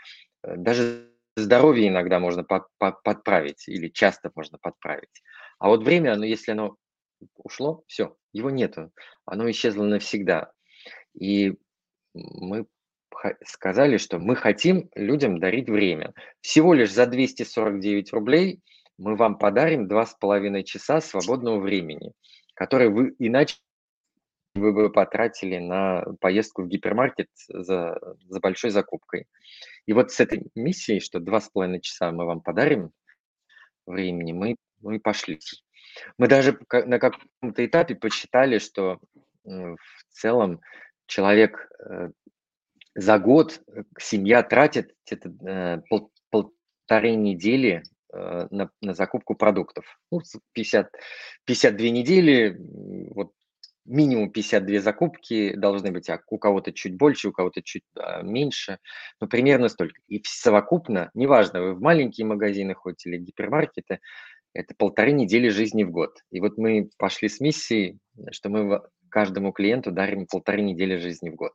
даже 0.42 1.09
здоровье 1.36 1.88
иногда 1.88 2.18
можно 2.18 2.44
под, 2.44 2.64
под, 2.78 3.02
подправить 3.02 3.68
или 3.68 3.88
часто 3.88 4.30
можно 4.34 4.58
подправить. 4.58 5.22
А 5.58 5.68
вот 5.68 5.82
время, 5.82 6.12
оно, 6.12 6.24
если 6.24 6.52
оно 6.52 6.76
ушло, 7.36 7.84
все, 7.86 8.16
его 8.32 8.50
нету, 8.50 8.90
оно 9.24 9.50
исчезло 9.50 9.84
навсегда. 9.84 10.52
И 11.14 11.56
мы 12.14 12.66
сказали, 13.44 13.98
что 13.98 14.18
мы 14.18 14.36
хотим 14.36 14.88
людям 14.94 15.38
дарить 15.38 15.68
время. 15.68 16.14
Всего 16.40 16.74
лишь 16.74 16.92
за 16.92 17.06
249 17.06 18.12
рублей 18.12 18.60
мы 18.98 19.16
вам 19.16 19.38
подарим 19.38 19.86
2,5 19.86 20.62
часа 20.64 21.00
свободного 21.00 21.58
времени, 21.58 22.12
которое 22.54 22.90
вы 22.90 23.14
иначе 23.18 23.56
вы 24.54 24.72
бы 24.72 24.90
потратили 24.90 25.58
на 25.58 26.04
поездку 26.20 26.62
в 26.62 26.68
гипермаркет 26.68 27.28
за, 27.48 27.98
за 28.28 28.40
большой 28.40 28.70
закупкой. 28.70 29.26
И 29.86 29.92
вот 29.92 30.10
с 30.10 30.20
этой 30.20 30.46
миссией, 30.54 31.00
что 31.00 31.20
два 31.20 31.40
с 31.40 31.48
половиной 31.48 31.80
часа 31.80 32.10
мы 32.10 32.26
вам 32.26 32.40
подарим 32.40 32.90
времени, 33.86 34.32
мы, 34.32 34.56
мы 34.80 35.00
пошли. 35.00 35.38
Мы 36.18 36.28
даже 36.28 36.58
на 36.70 36.98
каком-то 36.98 37.64
этапе 37.64 37.94
посчитали, 37.94 38.58
что 38.58 39.00
в 39.44 39.78
целом 40.10 40.60
человек 41.06 41.68
э, 41.80 42.10
за 42.94 43.18
год, 43.18 43.60
э, 43.66 43.82
семья 43.98 44.42
тратит 44.42 44.94
э, 45.10 45.78
пол, 45.88 46.12
полторы 46.30 47.14
недели 47.14 47.82
на, 48.12 48.70
на 48.80 48.94
закупку 48.94 49.36
продуктов. 49.36 50.00
Ну, 50.10 50.20
50, 50.52 50.90
52 51.44 51.88
недели, 51.90 52.56
вот 53.14 53.30
минимум 53.90 54.30
52 54.30 54.80
закупки 54.80 55.54
должны 55.54 55.90
быть, 55.90 56.08
а 56.08 56.20
у 56.28 56.38
кого-то 56.38 56.72
чуть 56.72 56.96
больше, 56.96 57.28
у 57.28 57.32
кого-то 57.32 57.62
чуть 57.62 57.84
а, 57.96 58.22
меньше, 58.22 58.78
но 59.20 59.26
примерно 59.26 59.68
столько. 59.68 60.00
И 60.08 60.22
совокупно, 60.24 61.10
неважно, 61.14 61.60
вы 61.60 61.74
в 61.74 61.80
маленькие 61.80 62.26
магазины 62.26 62.74
ходите 62.74 63.10
или 63.10 63.18
гипермаркеты, 63.18 64.00
это 64.52 64.74
полторы 64.76 65.12
недели 65.12 65.48
жизни 65.48 65.84
в 65.84 65.90
год. 65.90 66.18
И 66.30 66.40
вот 66.40 66.58
мы 66.58 66.90
пошли 66.98 67.28
с 67.28 67.40
миссией, 67.40 67.98
что 68.32 68.48
мы 68.48 68.82
каждому 69.08 69.52
клиенту 69.52 69.90
дарим 69.92 70.26
полторы 70.26 70.62
недели 70.62 70.96
жизни 70.96 71.30
в 71.30 71.34
год. 71.34 71.52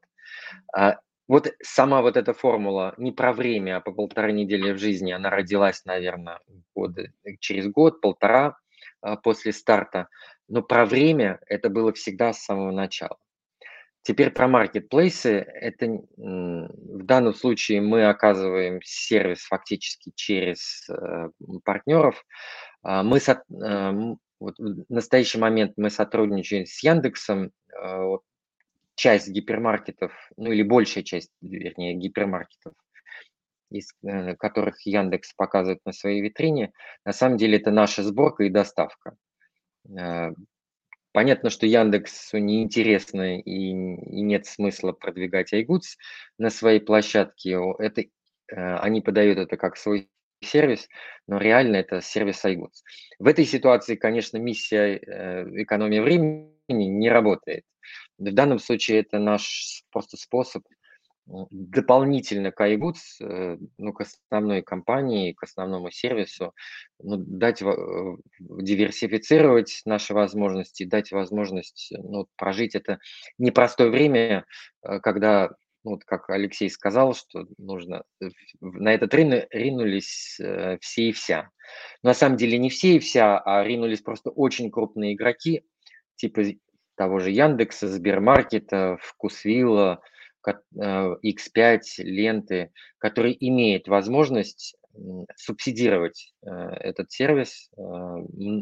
А 0.74 1.00
вот 1.28 1.52
сама 1.64 2.02
вот 2.02 2.18
эта 2.18 2.34
формула 2.34 2.94
не 2.98 3.12
про 3.12 3.34
время, 3.34 3.78
а 3.78 3.82
по 3.82 3.92
полторы 3.92 4.32
недели 4.32 4.72
в 4.72 4.78
жизни, 4.78 5.12
она 5.12 5.30
родилась, 5.30 5.84
наверное, 5.86 6.40
годы, 6.76 7.14
через 7.40 7.68
год, 7.68 8.00
полтора 8.00 8.58
а, 9.02 9.16
после 9.18 9.52
старта. 9.52 10.08
Но 10.48 10.62
про 10.62 10.86
время 10.86 11.40
это 11.48 11.70
было 11.70 11.94
всегда 11.94 12.34
с 12.34 12.44
самого 12.44 12.72
начала. 12.72 13.18
Теперь 14.04 14.30
про 14.30 14.48
маркетплейсы. 14.48 15.30
Это 15.30 15.88
в 16.16 17.04
данном 17.04 17.34
случае 17.34 17.82
мы 17.82 18.06
оказываем 18.06 18.80
сервис 18.84 19.40
фактически 19.40 20.12
через 20.16 20.88
э, 20.90 21.30
партнеров. 21.64 22.24
А, 22.84 23.02
мы 23.02 23.18
э, 23.18 24.16
вот 24.40 24.60
в 24.60 24.86
настоящий 24.90 25.40
момент 25.40 25.74
мы 25.78 25.90
сотрудничаем 25.90 26.68
с 26.68 26.84
Яндексом. 26.84 27.52
Э, 27.74 28.18
часть 28.96 29.28
гипермаркетов, 29.30 30.14
ну 30.38 30.52
или 30.52 30.64
большая 30.64 31.04
часть, 31.04 31.32
вернее, 31.42 31.94
гипермаркетов, 31.96 32.74
из 33.70 33.94
которых 34.40 34.86
Яндекс 34.86 35.34
показывает 35.34 35.80
на 35.86 35.92
своей 35.92 36.22
витрине, 36.22 36.72
на 37.04 37.12
самом 37.12 37.38
деле 37.38 37.58
это 37.58 37.72
наша 37.72 38.04
сборка 38.04 38.46
и 38.46 38.50
доставка. 38.50 39.18
Э, 39.98 40.32
понятно, 41.12 41.50
что 41.50 41.66
Яндексу 41.66 42.38
неинтересно 42.38 43.40
и, 43.40 43.42
и 43.44 44.22
нет 44.22 44.46
смысла 44.46 44.92
продвигать 44.92 45.54
iGoods 45.54 45.98
на 46.38 46.50
своей 46.50 46.80
площадке. 46.80 47.58
Это, 47.80 48.02
э, 48.02 48.06
они 48.48 49.02
подают 49.02 49.38
это 49.38 49.58
как 49.58 49.78
свой 49.78 50.10
сервис, 50.44 50.88
но 51.28 51.38
реально 51.38 51.78
это 51.78 52.02
сервис 52.02 52.44
iGoods. 52.46 52.84
В 53.20 53.28
этой 53.28 53.46
ситуации, 53.46 53.96
конечно, 53.96 54.38
миссия 54.38 54.98
э, 54.98 55.62
экономия 55.62 56.02
времени 56.02 56.50
не 56.68 57.10
работает. 57.10 57.64
В 58.18 58.32
данном 58.32 58.60
случае 58.60 59.02
это 59.02 59.20
наш 59.20 59.84
просто 59.92 60.18
способ 60.18 60.64
дополнительно 61.28 62.52
к 62.52 62.62
iGoods, 62.62 63.22
э, 63.22 63.58
ну, 63.78 63.94
к 63.94 64.02
основной 64.02 64.62
компании, 64.62 65.34
к 65.34 65.44
основному 65.44 65.90
сервису, 65.92 66.54
ну, 67.00 67.18
дать, 67.18 67.62
диверсифицировать 68.40 69.82
наши 69.86 70.14
возможности, 70.14 70.84
дать 70.84 71.12
возможность 71.12 71.92
ну, 71.98 72.28
прожить 72.36 72.76
это 72.76 73.00
непростое 73.38 73.90
время, 73.90 74.46
э, 74.84 75.00
когда, 75.00 75.50
ну, 75.84 75.92
вот 75.92 76.04
как 76.06 76.30
Алексей 76.30 76.70
сказал, 76.70 77.16
что 77.16 77.48
нужно, 77.58 78.04
э, 78.22 78.30
на 78.62 78.94
этот 78.94 79.14
рынок 79.14 79.48
ринулись 79.50 80.40
все 80.82 81.02
и 81.10 81.12
вся. 81.12 81.50
Но 82.04 82.10
на 82.10 82.14
самом 82.14 82.38
деле 82.38 82.60
не 82.60 82.70
все 82.70 82.98
и 82.98 83.00
вся, 83.00 83.40
а 83.40 83.64
ринулись 83.64 84.02
просто 84.02 84.30
очень 84.30 84.70
крупные 84.70 85.16
игроки, 85.16 85.64
типа 86.18 86.44
того 86.96 87.20
же 87.20 87.32
Яндекса, 87.32 87.88
Сбермаркета, 87.88 88.98
Вкусвилла, 89.02 90.02
X5, 90.48 91.80
ленты, 91.98 92.72
который 92.98 93.36
имеет 93.40 93.88
возможность 93.88 94.76
субсидировать 95.36 96.34
этот 96.42 97.12
сервис, 97.12 97.70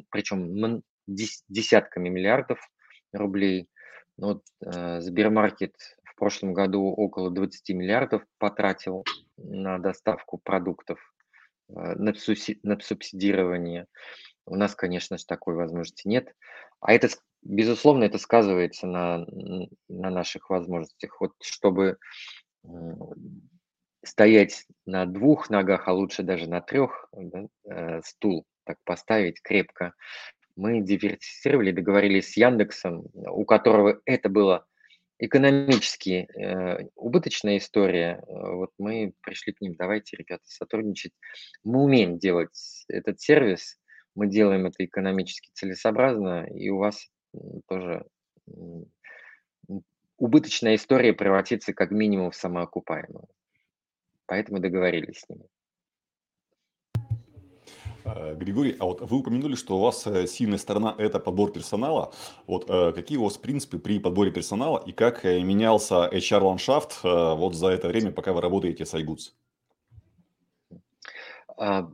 причем 0.09 0.83
десятками 1.07 2.09
миллиардов 2.09 2.59
рублей. 3.11 3.67
Вот 4.17 4.43
Сбермаркет 4.59 5.75
в 6.03 6.15
прошлом 6.15 6.53
году 6.53 6.83
около 6.83 7.31
20 7.31 7.69
миллиардов 7.75 8.23
потратил 8.37 9.03
на 9.37 9.79
доставку 9.79 10.37
продуктов, 10.37 10.99
на 11.67 12.13
субсидирование. 12.13 13.87
У 14.45 14.55
нас, 14.55 14.75
конечно 14.75 15.17
же, 15.17 15.25
такой 15.25 15.55
возможности 15.55 16.07
нет. 16.07 16.33
А 16.79 16.93
это, 16.93 17.09
безусловно, 17.43 18.03
это 18.03 18.17
сказывается 18.17 18.87
на, 18.87 19.25
на 19.89 20.09
наших 20.09 20.49
возможностях. 20.49 21.19
Вот 21.19 21.33
чтобы 21.41 21.97
стоять 24.05 24.65
на 24.85 25.05
двух 25.05 25.49
ногах, 25.49 25.87
а 25.87 25.93
лучше 25.93 26.23
даже 26.23 26.49
на 26.49 26.61
трех, 26.61 27.07
да, 27.13 27.45
э, 27.69 28.01
стул 28.03 28.45
так 28.65 28.77
поставить 28.83 29.41
крепко, 29.41 29.93
мы 30.55 30.81
диверсифицировали, 30.81 31.71
договорились 31.71 32.31
с 32.31 32.37
Яндексом, 32.37 33.05
у 33.13 33.45
которого 33.45 33.99
это 34.05 34.29
было 34.29 34.65
экономически 35.19 36.27
э, 36.35 36.87
убыточная 36.95 37.57
история. 37.57 38.23
Вот 38.27 38.71
мы 38.77 39.13
пришли 39.21 39.53
к 39.53 39.61
ним, 39.61 39.75
давайте, 39.75 40.17
ребята, 40.17 40.43
сотрудничать. 40.45 41.13
Мы 41.63 41.81
умеем 41.81 42.19
делать 42.19 42.85
этот 42.87 43.19
сервис, 43.19 43.79
мы 44.15 44.27
делаем 44.27 44.65
это 44.65 44.85
экономически 44.85 45.49
целесообразно, 45.53 46.45
и 46.53 46.69
у 46.69 46.77
вас 46.77 47.07
тоже 47.67 48.05
убыточная 50.17 50.75
история 50.75 51.13
превратится 51.13 51.73
как 51.73 51.91
минимум 51.91 52.31
в 52.31 52.35
самоокупаемую. 52.35 53.27
Поэтому 54.25 54.59
договорились 54.59 55.19
с 55.19 55.29
ними. 55.29 55.45
Э, 58.05 58.35
Григорий, 58.35 58.75
а 58.79 58.85
вот 58.85 59.01
вы 59.01 59.17
упомянули, 59.17 59.55
что 59.55 59.77
у 59.77 59.79
вас 59.79 60.05
э, 60.07 60.27
сильная 60.27 60.57
сторона– 60.57 60.95
это 60.97 61.19
подбор 61.19 61.51
персонала. 61.51 62.13
Вот 62.47 62.69
э, 62.69 62.91
какие 62.93 63.17
у 63.17 63.23
вас 63.23 63.37
принципы 63.37 63.79
при 63.79 63.99
подборе 63.99 64.31
персонала 64.31 64.81
и 64.85 64.91
как 64.91 65.23
менялся 65.23 66.09
HR-ландшафт 66.11 67.03
вот 67.03 67.55
за 67.55 67.67
это 67.67 67.87
время, 67.87 68.11
пока 68.11 68.33
вы 68.33 68.41
работаете 68.41 68.85
с 68.85 68.93
iGoods? 68.93 69.33
А, 71.57 71.89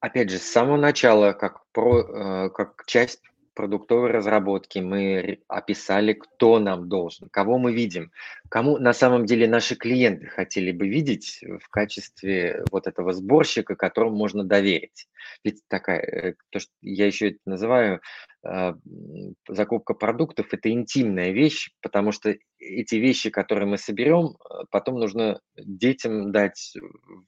опять 0.00 0.30
же, 0.30 0.38
с 0.38 0.50
самого 0.50 0.76
начала, 0.76 1.32
как, 1.32 1.64
про, 1.72 2.50
как 2.50 2.84
часть 2.86 3.22
продуктовой 3.54 4.10
разработки 4.10 4.78
мы 4.78 5.40
описали, 5.48 6.12
кто 6.12 6.58
нам 6.58 6.88
должен, 6.88 7.28
кого 7.30 7.58
мы 7.58 7.72
видим, 7.72 8.10
кому 8.48 8.78
на 8.78 8.92
самом 8.92 9.26
деле 9.26 9.48
наши 9.48 9.76
клиенты 9.76 10.26
хотели 10.26 10.72
бы 10.72 10.88
видеть 10.88 11.40
в 11.42 11.68
качестве 11.68 12.64
вот 12.70 12.86
этого 12.86 13.12
сборщика, 13.12 13.74
которому 13.74 14.16
можно 14.16 14.44
доверить. 14.44 15.08
Ведь 15.44 15.60
такая, 15.68 16.00
э, 16.00 16.34
то, 16.50 16.58
что 16.58 16.70
я 16.80 17.06
еще 17.06 17.30
это 17.30 17.38
называю, 17.46 18.00
а, 18.44 18.74
закупка 19.48 19.94
продуктов– 19.94 20.48
это 20.52 20.70
интимная 20.70 21.30
вещь, 21.30 21.70
потому 21.80 22.10
что 22.10 22.36
эти 22.58 22.96
вещи, 22.96 23.30
которые 23.30 23.68
мы 23.68 23.78
соберем, 23.78 24.36
а, 24.40 24.64
потом 24.70 24.98
нужно 24.98 25.40
детям 25.56 26.32
дать, 26.32 26.74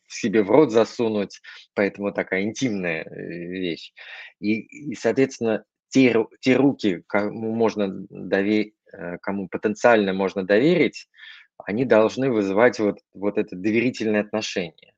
себе 0.08 0.42
в 0.42 0.50
рот 0.50 0.72
засунуть, 0.72 1.40
поэтому 1.74 2.12
такая 2.12 2.42
интимная 2.42 3.04
э, 3.04 3.06
вещь. 3.06 3.92
И, 4.40 4.60
и 4.60 4.94
соответственно, 4.96 5.64
те, 5.94 6.26
те 6.40 6.56
руки, 6.56 7.04
кому 7.06 7.54
можно 7.54 7.86
доверить, 7.88 8.74
э, 8.92 9.16
кому 9.18 9.48
потенциально 9.48 10.12
можно 10.12 10.42
доверить, 10.42 11.08
они 11.56 11.84
должны 11.84 12.32
вызывать 12.32 12.80
вот, 12.80 12.98
вот 13.12 13.38
это 13.38 13.54
доверительное 13.54 14.22
отношение 14.22 14.92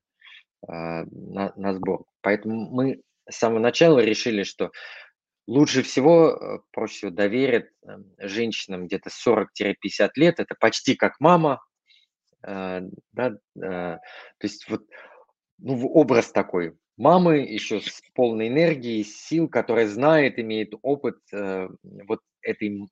э, 0.67 0.73
на, 0.73 1.53
на 1.55 1.75
сбор. 1.75 2.07
Поэтому 2.23 2.71
мы 2.71 3.03
с 3.29 3.37
самого 3.37 3.59
начала 3.59 3.99
решили, 3.99 4.43
что 4.43 4.71
лучше 5.47 5.83
всего, 5.83 6.31
э, 6.31 6.59
проще 6.73 6.95
всего 6.95 7.11
доверят 7.11 7.67
э, 7.87 7.99
женщинам 8.21 8.87
где-то 8.87 9.11
40-50 9.11 10.09
лет, 10.15 10.41
это 10.41 10.55
почти 10.59 10.95
как 10.97 11.21
мама, 11.21 11.61
да, 12.43 13.33
то 13.55 14.01
есть 14.43 14.69
вот 14.69 14.83
ну, 15.59 15.87
образ 15.89 16.33
такой, 16.33 16.77
мамы 16.97 17.39
еще 17.39 17.81
с 17.81 18.03
полной 18.15 18.49
энергией, 18.49 19.05
сил, 19.05 19.49
которая 19.49 19.87
знает, 19.87 20.39
имеет 20.39 20.73
опыт, 20.83 21.19
э, 21.33 21.69
вот 21.83 22.21
этой 22.43 22.89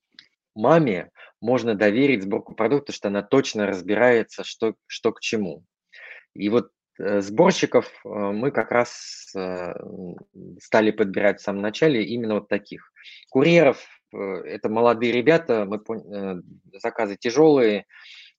маме 0.55 1.11
можно 1.41 1.75
доверить 1.75 2.23
сборку 2.23 2.55
продукта, 2.55 2.93
что 2.93 3.09
она 3.09 3.23
точно 3.23 3.67
разбирается, 3.67 4.45
что, 4.45 4.75
что 4.87 5.13
к 5.13 5.21
чему. 5.21 5.65
И 6.35 6.49
вот 6.49 6.71
э, 6.99 7.21
сборщиков 7.21 7.87
э, 8.05 8.09
мы 8.09 8.51
как 8.51 8.71
раз 8.71 9.35
стали 10.61 10.91
подбирать 10.91 11.41
в 11.41 11.45
самом 11.45 11.63
начале 11.63 12.05
именно 12.05 12.35
вот 12.35 12.49
таких. 12.49 12.93
Курьеров– 13.31 13.85
это 14.13 14.69
молодые 14.69 15.13
ребята, 15.13 15.67
мы, 15.67 16.43
заказы 16.81 17.17
тяжелые, 17.17 17.87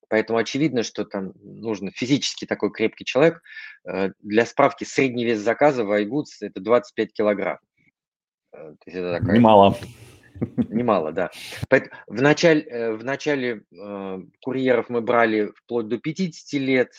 Поэтому 0.10 0.40
очевидно, 0.40 0.84
что 0.84 1.06
там 1.06 1.34
нужно 1.42 1.92
физически 1.92 2.46
такой 2.46 2.72
крепкий 2.72 3.06
человек. 3.06 3.42
Э, 3.86 4.12
для 4.20 4.46
справки, 4.46 4.84
средний 4.84 5.26
вес 5.26 5.40
заказа 5.40 5.84
в 5.84 5.92
iGoods– 5.92 6.26
это 6.42 6.60
25 6.60 7.14
килограмм. 7.14 7.60
Э, 8.54 8.58
то 8.58 8.86
есть 8.86 8.98
это 8.98 9.20
такая... 9.20 9.36
Немало. 9.36 9.78
Немало, 10.70 11.12
да. 11.12 11.32
В 12.08 12.22
начале, 12.22 12.62
э, 12.62 12.92
в 12.94 13.04
начале 13.04 13.64
курьеров 14.42 14.90
мы 14.90 15.02
брали 15.02 15.52
вплоть 15.56 15.88
до 15.88 15.98
50 15.98 16.62
лет, 16.62 16.92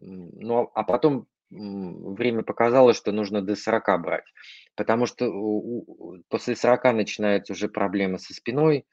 ну, 0.00 0.70
а 0.74 0.82
потом 0.82 1.26
время 1.50 2.42
показало, 2.42 2.94
что 2.94 3.12
нужно 3.12 3.40
до 3.40 3.54
40 3.54 4.02
брать, 4.02 4.24
потому 4.74 5.06
что 5.06 5.30
после 6.28 6.56
40 6.56 6.94
начинаются 6.94 7.52
уже 7.52 7.68
проблемы 7.68 8.18
со 8.18 8.34
спиной 8.34 8.84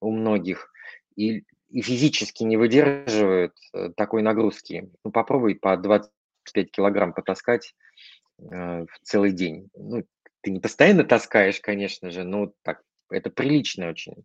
у 0.00 0.10
многих, 0.10 0.72
и 1.16 1.44
и 1.70 1.82
физически 1.82 2.44
не 2.44 2.56
выдерживают 2.56 3.54
э, 3.72 3.90
такой 3.96 4.22
нагрузки. 4.22 4.90
Ну, 5.04 5.10
попробуй 5.10 5.54
по 5.54 5.76
25 5.76 6.70
килограмм 6.70 7.12
потаскать 7.12 7.74
э, 8.38 8.44
в 8.84 8.98
целый 9.02 9.32
день. 9.32 9.68
Ну, 9.74 10.04
ты 10.40 10.50
не 10.50 10.60
постоянно 10.60 11.04
таскаешь, 11.04 11.60
конечно 11.60 12.10
же, 12.10 12.24
но 12.24 12.52
так, 12.62 12.82
это 13.10 13.30
приличная 13.30 13.90
очень 13.90 14.24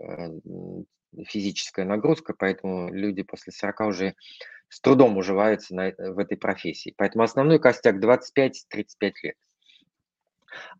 э, 0.00 0.30
физическая 1.26 1.84
нагрузка, 1.84 2.34
поэтому 2.36 2.92
люди 2.92 3.22
после 3.22 3.52
40 3.52 3.80
уже 3.80 4.14
с 4.68 4.80
трудом 4.80 5.16
уживаются 5.16 5.74
на, 5.74 5.92
в 5.96 6.18
этой 6.18 6.36
профессии. 6.36 6.94
Поэтому 6.96 7.24
основной 7.24 7.58
костяк 7.58 7.96
25-35 7.96 9.12
лет. 9.22 9.36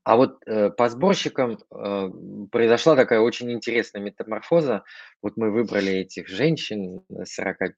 А 0.03 0.17
вот 0.17 0.39
э, 0.47 0.71
по 0.71 0.89
сборщикам 0.89 1.59
э, 1.59 2.11
произошла 2.51 2.97
такая 2.97 3.21
очень 3.21 3.53
интересная 3.53 4.03
метаморфоза. 4.03 4.85
Вот 5.23 5.37
мы 5.37 5.51
выбрали 5.51 5.93
этих 5.93 6.29
женщин 6.29 7.03
40-50 7.11 7.75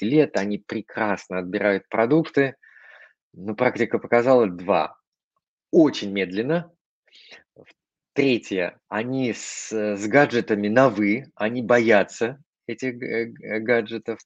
лет, 0.00 0.36
они 0.36 0.58
прекрасно 0.58 1.38
отбирают 1.38 1.88
продукты, 1.88 2.56
но 3.32 3.54
практика 3.54 3.98
показала 3.98 4.46
два. 4.46 4.96
Очень 5.70 6.12
медленно. 6.12 6.70
Третье, 8.12 8.78
они 8.88 9.32
с, 9.32 9.70
с 9.70 10.06
гаджетами 10.08 10.68
на 10.68 10.88
«вы», 10.88 11.26
они 11.36 11.62
боятся 11.62 12.42
этих 12.66 12.98
гаджетов 13.64 14.18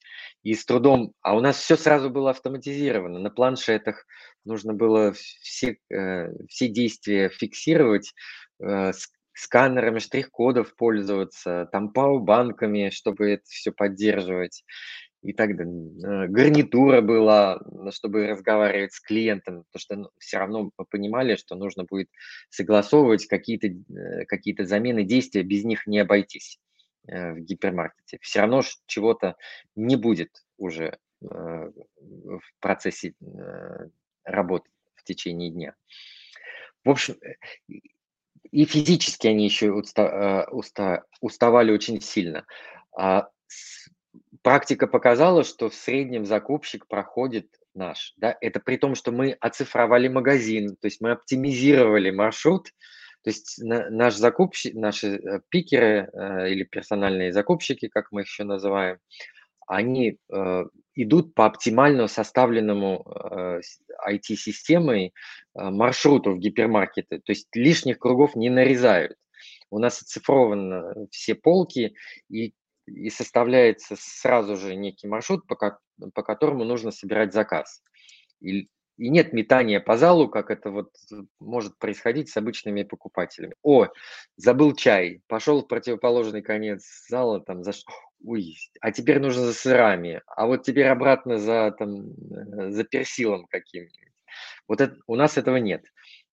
и 0.42 0.54
с 0.54 0.64
трудом, 0.64 1.12
а 1.20 1.36
у 1.36 1.40
нас 1.40 1.58
все 1.58 1.76
сразу 1.76 2.10
было 2.10 2.30
автоматизировано, 2.30 3.18
на 3.18 3.30
планшетах 3.30 4.06
нужно 4.44 4.74
было 4.74 5.12
все, 5.12 5.78
э, 5.90 6.28
все 6.48 6.68
действия 6.68 7.28
фиксировать, 7.28 8.12
э, 8.62 8.92
сканерами 9.34 9.98
штрих-кодов 9.98 10.74
пользоваться, 10.76 11.68
там 11.72 11.92
пауэрбанками, 11.92 12.90
чтобы 12.90 13.30
это 13.30 13.44
все 13.46 13.72
поддерживать 13.72 14.64
и 15.22 15.32
так 15.32 15.56
далее. 15.56 15.92
Э, 16.04 16.28
гарнитура 16.28 17.00
была, 17.00 17.60
чтобы 17.90 18.26
разговаривать 18.26 18.92
с 18.92 19.00
клиентом, 19.00 19.64
потому 19.64 19.80
что 19.80 19.96
ну, 19.96 20.10
все 20.18 20.38
равно 20.38 20.70
мы 20.76 20.84
понимали, 20.84 21.36
что 21.36 21.54
нужно 21.54 21.84
будет 21.84 22.08
согласовывать 22.50 23.26
какие-то 23.26 23.68
какие 24.26 24.60
замены 24.62 25.04
действия, 25.04 25.42
без 25.42 25.64
них 25.64 25.86
не 25.86 25.98
обойтись. 25.98 26.58
В 27.04 27.40
гипермаркете. 27.40 28.18
Все 28.20 28.42
равно 28.42 28.62
чего-то 28.86 29.34
не 29.74 29.96
будет 29.96 30.44
уже 30.56 30.98
в 31.20 32.40
процессе 32.60 33.14
э, 34.24 34.30
работы 34.30 34.70
в 34.94 35.04
течение 35.04 35.50
дня. 35.50 35.74
В 36.84 36.90
общем, 36.90 37.16
и 38.50 38.64
физически 38.64 39.28
они 39.28 39.44
еще 39.44 39.72
уста, 39.72 40.46
уста, 40.50 41.04
уставали 41.20 41.72
очень 41.72 42.00
сильно. 42.00 42.44
А 42.96 43.28
практика 44.42 44.86
показала, 44.86 45.44
что 45.44 45.70
в 45.70 45.74
среднем 45.74 46.26
закупщик 46.26 46.86
проходит 46.86 47.46
наш. 47.74 48.14
Да? 48.16 48.36
Это 48.40 48.60
при 48.60 48.76
том, 48.76 48.94
что 48.94 49.12
мы 49.12 49.32
оцифровали 49.40 50.08
магазин, 50.08 50.76
то 50.76 50.86
есть 50.86 51.00
мы 51.00 51.12
оптимизировали 51.12 52.10
маршрут, 52.10 52.68
то 53.22 53.30
есть 53.30 53.62
на, 53.62 53.88
наш 53.88 54.16
закупщик, 54.16 54.74
наши 54.74 55.16
э, 55.16 55.40
пикеры 55.48 56.10
э, 56.12 56.50
или 56.50 56.64
персональные 56.64 57.32
закупщики, 57.32 57.88
как 57.88 58.10
мы 58.10 58.22
их 58.22 58.26
еще 58.26 58.44
называем, 58.44 58.98
они 59.66 60.18
э, 60.32 60.64
идут 60.94 61.34
по 61.34 61.46
оптимально 61.46 62.08
составленному 62.08 63.04
э, 63.04 63.60
IT-системой 64.08 65.06
э, 65.54 65.70
маршруту 65.70 66.32
в 66.32 66.38
гипермаркеты, 66.38 67.18
то 67.18 67.32
есть 67.32 67.48
лишних 67.54 67.98
кругов 67.98 68.36
не 68.36 68.50
нарезают. 68.50 69.16
У 69.70 69.78
нас 69.78 70.02
оцифрованы 70.02 71.08
все 71.10 71.34
полки, 71.34 71.94
и, 72.28 72.54
и 72.86 73.10
составляется 73.10 73.96
сразу 73.98 74.56
же 74.56 74.74
некий 74.74 75.08
маршрут, 75.08 75.46
по, 75.46 75.56
по 75.56 76.22
которому 76.22 76.64
нужно 76.64 76.90
собирать 76.90 77.32
заказ. 77.32 77.82
И 78.40 78.68
и 78.98 79.08
нет 79.08 79.32
метания 79.32 79.80
по 79.80 79.96
залу, 79.96 80.28
как 80.28 80.50
это 80.50 80.70
вот 80.70 80.90
может 81.40 81.78
происходить 81.78 82.28
с 82.28 82.36
обычными 82.36 82.82
покупателями. 82.82 83.54
О, 83.62 83.88
забыл 84.36 84.74
чай, 84.74 85.22
пошел 85.28 85.62
в 85.62 85.66
противоположный 85.66 86.42
конец 86.42 86.84
зала, 87.08 87.40
там, 87.40 87.64
за 87.64 87.72
Ой, 88.24 88.56
а 88.80 88.92
теперь 88.92 89.18
нужно 89.18 89.42
за 89.42 89.52
сырами, 89.52 90.22
а 90.26 90.46
вот 90.46 90.62
теперь 90.62 90.86
обратно 90.86 91.38
за, 91.38 91.74
там, 91.76 92.10
э, 92.10 92.70
за 92.70 92.84
персилом 92.84 93.46
каким-нибудь. 93.46 94.12
Вот 94.68 94.80
это, 94.80 94.96
у 95.06 95.16
нас 95.16 95.38
этого 95.38 95.56
нет. 95.56 95.84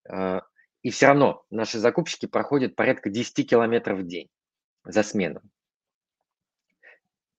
А, 0.08 0.42
и 0.82 0.92
все 0.92 1.08
равно 1.08 1.44
наши 1.50 1.80
закупщики 1.80 2.26
проходят 2.26 2.76
порядка 2.76 3.10
10 3.10 3.50
километров 3.50 4.00
в 4.00 4.08
день 4.08 4.30
за 4.84 5.04
смену. 5.04 5.42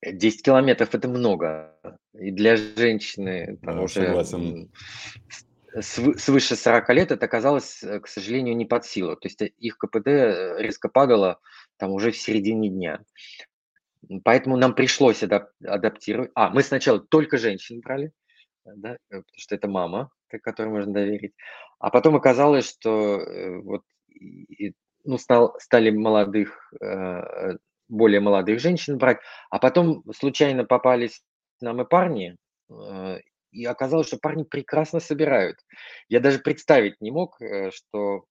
10 0.03 0.43
километров 0.43 0.95
это 0.95 1.09
много. 1.09 1.79
И 2.15 2.31
для 2.31 2.57
женщины 2.57 3.59
там, 3.63 3.77
да, 3.77 3.83
уже 3.83 4.07
согласен. 4.07 4.71
свыше 5.81 6.57
40 6.57 6.89
лет 6.91 7.13
это 7.13 7.27
оказалось, 7.27 7.83
э, 7.83 8.01
к 8.01 8.09
сожалению, 8.09 8.57
не 8.57 8.65
под 8.65 8.85
силу. 8.85 9.17
То 9.17 9.29
есть 9.29 9.41
э, 9.43 9.49
их 9.59 9.79
КПД 9.79 10.09
э, 10.09 10.55
резко 10.59 10.89
падало 10.89 11.41
там 11.77 11.93
уже 11.93 12.11
в 12.11 12.17
середине 12.17 12.69
дня. 12.69 13.01
Поэтому 14.25 14.57
нам 14.57 14.75
пришлось 14.75 15.23
адап- 15.23 15.51
адаптировать. 15.65 16.31
А, 16.35 16.51
мы 16.51 16.63
сначала 16.63 17.01
только 17.01 17.39
женщин 17.39 17.81
брали, 17.81 18.13
да, 18.65 18.97
потому 19.09 19.25
что 19.37 19.55
это 19.55 19.69
мама, 19.69 20.11
которой 20.43 20.69
можно 20.69 20.93
доверить. 20.93 21.35
А 21.79 21.91
потом 21.91 22.17
оказалось, 22.17 22.71
что 22.71 23.21
вот 23.63 23.83
ну, 25.05 25.19
стал, 25.19 25.55
стали 25.59 25.91
молодых 25.91 26.73
более 27.91 28.21
молодых 28.21 28.61
женщин 28.61 28.97
брать, 28.97 29.19
а 29.51 29.59
потом 29.59 30.03
случайно 30.15 30.65
попались 30.65 31.23
нам 31.61 31.83
и 31.83 31.85
парни, 31.85 32.37
э, 32.71 33.19
и 33.51 33.65
оказалось, 33.65 34.07
что 34.07 34.17
парни 34.17 34.45
прекрасно 34.45 35.01
собирают. 35.01 35.59
Я 36.09 36.21
даже 36.21 36.39
представить 36.39 37.01
не 37.01 37.11
мог, 37.11 37.41
э, 37.43 37.71
что 37.73 38.25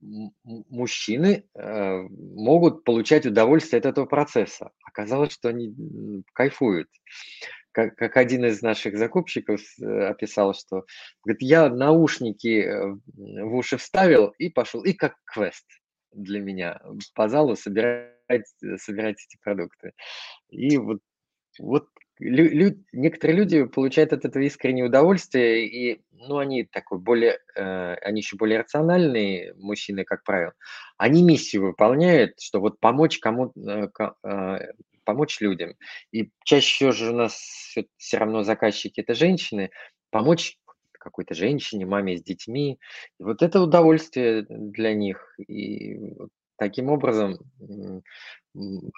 мужчины 0.00 1.44
э, 1.54 2.02
могут 2.10 2.84
получать 2.84 3.26
удовольствие 3.26 3.78
от 3.78 3.86
этого 3.86 4.06
процесса. 4.06 4.70
Оказалось, 4.84 5.32
что 5.32 5.48
они 5.48 5.74
кайфуют. 6.32 6.88
Как, 7.72 7.94
как 7.96 8.16
один 8.16 8.44
из 8.44 8.62
наших 8.62 8.96
закупщиков 8.96 9.60
описал, 9.80 10.54
что 10.54 10.84
говорит, 11.24 11.42
я 11.42 11.68
наушники 11.68 12.66
в 13.14 13.54
уши 13.54 13.76
вставил 13.76 14.34
и 14.38 14.48
пошел, 14.48 14.82
и 14.82 14.92
как 14.92 15.14
квест 15.24 15.66
для 16.12 16.40
меня 16.40 16.80
по 17.14 17.28
залу 17.28 17.56
собирать, 17.56 18.46
собирать 18.78 19.24
эти 19.24 19.38
продукты. 19.42 19.92
И 20.48 20.76
вот, 20.78 21.00
вот 21.58 21.88
лю, 22.18 22.48
лю, 22.50 22.84
некоторые 22.92 23.36
люди 23.36 23.64
получают 23.64 24.12
от 24.12 24.24
этого 24.24 24.42
искреннее 24.42 24.86
удовольствие, 24.86 25.66
и 25.66 26.02
ну, 26.12 26.38
они 26.38 26.64
такой 26.64 26.98
более, 26.98 27.38
э, 27.54 27.94
они 28.02 28.20
еще 28.20 28.36
более 28.36 28.60
рациональные 28.60 29.54
мужчины, 29.54 30.04
как 30.04 30.24
правило. 30.24 30.52
Они 30.96 31.22
миссию 31.22 31.62
выполняют, 31.62 32.40
что 32.40 32.60
вот 32.60 32.80
помочь 32.80 33.18
кому 33.18 33.52
э, 33.56 33.88
э, 34.24 34.58
помочь 35.04 35.40
людям. 35.40 35.74
И 36.12 36.30
чаще 36.44 36.92
же 36.92 37.12
у 37.12 37.16
нас 37.16 37.74
все 37.96 38.16
равно 38.18 38.42
заказчики 38.42 39.00
это 39.00 39.14
женщины, 39.14 39.70
помочь 40.10 40.58
какой-то 40.98 41.34
женщине, 41.34 41.86
маме 41.86 42.18
с 42.18 42.22
детьми. 42.22 42.78
И 43.18 43.22
вот 43.22 43.42
это 43.42 43.60
удовольствие 43.60 44.44
для 44.48 44.94
них. 44.94 45.34
И 45.46 46.14
таким 46.56 46.90
образом 46.90 47.38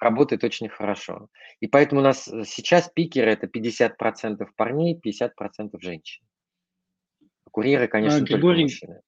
работает 0.00 0.44
очень 0.44 0.68
хорошо. 0.68 1.28
И 1.60 1.66
поэтому 1.66 2.00
у 2.00 2.04
нас 2.04 2.24
сейчас 2.24 2.90
пикеры 2.94 3.30
это 3.32 3.46
50% 3.46 4.46
парней, 4.56 4.98
50% 4.98 5.78
женщин. 5.80 6.24
Курьеры, 7.50 7.88
конечно, 7.88 8.18
а, 8.18 8.22
Григорий, 8.22 8.68
только 8.68 8.86
мужчины. 8.86 9.02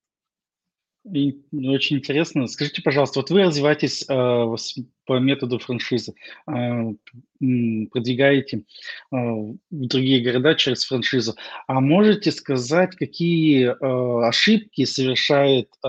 И 1.10 1.40
ну, 1.50 1.72
очень 1.72 1.96
интересно. 1.96 2.46
Скажите, 2.46 2.80
пожалуйста, 2.80 3.18
вот 3.18 3.30
вы 3.30 3.42
развиваетесь 3.42 4.04
э, 4.08 4.56
по 5.04 5.18
методу 5.18 5.58
франшизы, 5.58 6.14
э, 6.46 6.94
продвигаете 7.90 8.58
э, 8.58 8.62
в 9.10 9.58
другие 9.70 10.22
города 10.22 10.54
через 10.54 10.84
франшизу. 10.84 11.34
А 11.66 11.80
можете 11.80 12.30
сказать, 12.30 12.94
какие 12.94 13.66
э, 13.66 14.28
ошибки 14.28 14.84
совершает 14.84 15.70
э, 15.84 15.88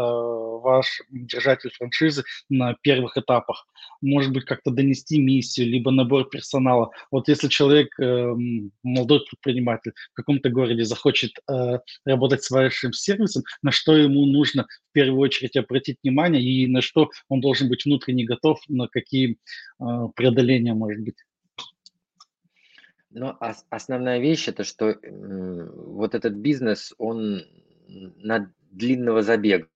ваш 0.64 1.02
держатель 1.10 1.70
франшизы 1.78 2.24
на 2.50 2.76
первых 2.82 3.18
этапах? 3.18 3.68
Может 4.02 4.32
быть, 4.32 4.46
как-то 4.46 4.72
донести 4.72 5.20
миссию, 5.20 5.68
либо 5.68 5.92
набор 5.92 6.30
персонала. 6.30 6.90
Вот 7.12 7.28
если 7.28 7.48
человек, 7.50 8.00
э, 8.00 8.34
молодой 8.82 9.26
предприниматель 9.26 9.92
в 10.12 10.16
каком-то 10.16 10.50
городе 10.50 10.84
захочет 10.84 11.32
э, 11.50 11.80
работать 12.06 12.44
с 12.44 12.50
вашим 12.50 12.94
сервисом, 12.94 13.44
на 13.62 13.72
что 13.72 13.96
ему 13.96 14.26
нужно 14.26 14.66
в 14.90 14.94
первую 14.94 15.20
очередь 15.20 15.56
обратить 15.56 15.98
внимание 16.04 16.42
и 16.42 16.68
на 16.68 16.82
что 16.82 17.10
он 17.30 17.42
должен 17.42 17.70
быть 17.70 17.86
внутренне 17.86 18.26
готов, 18.26 18.60
на 18.68 18.88
какие 18.88 19.38
э, 19.80 19.86
преодоления, 20.16 20.74
может 20.74 21.02
быть? 21.02 21.18
Ну, 23.12 23.36
ос- 23.40 23.66
основная 23.70 24.20
вещь 24.20 24.48
это, 24.48 24.64
что 24.64 24.98
вот 25.04 26.16
этот 26.16 26.34
бизнес, 26.34 26.94
он 26.98 27.44
на 27.88 28.52
длинного 28.72 29.22
забега. 29.22 29.68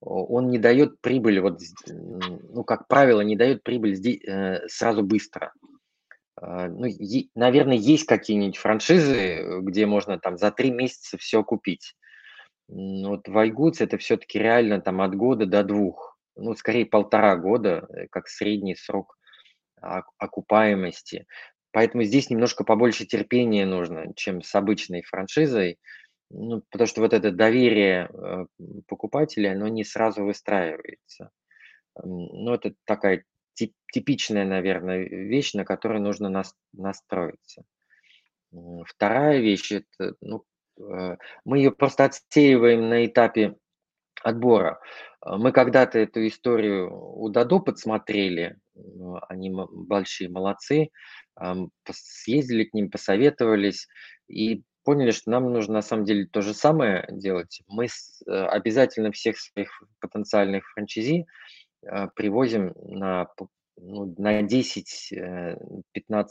Он 0.00 0.48
не 0.48 0.58
дает 0.58 1.00
прибыль, 1.00 1.40
вот, 1.40 1.60
ну, 1.88 2.62
как 2.62 2.86
правило, 2.86 3.20
не 3.20 3.36
дает 3.36 3.64
прибыль 3.64 3.96
э, 3.96 4.68
сразу 4.68 5.02
быстро. 5.02 5.52
Э, 6.40 6.68
ну, 6.68 6.86
наверное, 7.34 7.76
есть 7.76 8.06
какие-нибудь 8.06 8.58
франшизы, 8.58 9.60
где 9.62 9.86
можно 9.86 10.18
там 10.18 10.38
за 10.38 10.52
три 10.52 10.70
месяца 10.70 11.18
все 11.18 11.42
купить. 11.42 11.96
Вот 12.68 13.26
в 13.26 13.36
iGoods 13.36 13.76
это 13.80 13.98
все-таки 13.98 14.38
реально 14.38 14.80
там 14.80 15.00
от 15.00 15.16
года 15.16 15.46
до 15.46 15.64
двух, 15.64 16.18
ну, 16.36 16.54
скорее 16.54 16.86
полтора 16.86 17.36
года, 17.36 17.86
э, 17.88 18.06
как 18.10 18.28
средний 18.28 18.76
срок 18.76 19.16
окупаемости. 20.18 21.26
Поэтому 21.70 22.02
здесь 22.02 22.30
немножко 22.30 22.64
побольше 22.64 23.04
терпения 23.04 23.64
нужно, 23.64 24.12
чем 24.16 24.42
с 24.42 24.52
обычной 24.54 25.02
франшизой, 25.02 25.78
ну, 26.30 26.62
потому 26.70 26.86
что 26.86 27.00
вот 27.00 27.12
это 27.12 27.30
доверие 27.30 28.08
э, 28.12 28.46
покупателя, 28.86 29.52
оно 29.52 29.68
не 29.68 29.84
сразу 29.84 30.24
выстраивается. 30.24 31.30
Ну, 32.02 32.54
это 32.54 32.74
такая 32.84 33.24
типичная, 33.92 34.44
наверное, 34.44 34.98
вещь, 34.98 35.54
на 35.54 35.64
которую 35.64 36.02
нужно 36.02 36.28
нас, 36.28 36.54
настроиться. 36.72 37.64
Вторая 38.86 39.40
вещь, 39.40 39.72
это, 39.72 40.14
ну, 40.20 40.44
Э, 40.78 41.16
мы 41.44 41.58
ее 41.58 41.72
просто 41.72 42.04
отсеиваем 42.04 42.88
на 42.88 43.06
этапе 43.06 43.56
отбора. 44.22 44.80
Э, 45.24 45.36
мы 45.36 45.52
когда-то 45.52 45.98
эту 45.98 46.26
историю 46.26 46.90
у 46.92 47.28
Дадо 47.28 47.60
подсмотрели, 47.60 48.56
они 49.28 49.50
большие 49.52 50.30
молодцы, 50.30 50.90
съездили 51.90 52.64
к 52.64 52.74
ним, 52.74 52.90
посоветовались 52.90 53.88
и 54.28 54.62
поняли, 54.88 55.10
что 55.10 55.30
нам 55.30 55.52
нужно 55.52 55.74
на 55.74 55.82
самом 55.82 56.06
деле 56.06 56.24
то 56.24 56.40
же 56.40 56.54
самое 56.54 57.06
делать. 57.10 57.60
Мы 57.68 57.84
э, 57.86 58.30
обязательно 58.30 59.12
всех 59.12 59.38
своих 59.38 59.82
потенциальных 60.00 60.64
франчайзи 60.72 61.26
привозим 62.14 62.72
на 62.86 63.28
ну, 63.76 64.14
на 64.16 64.40
10-15 64.40 64.96
э, 65.12 65.56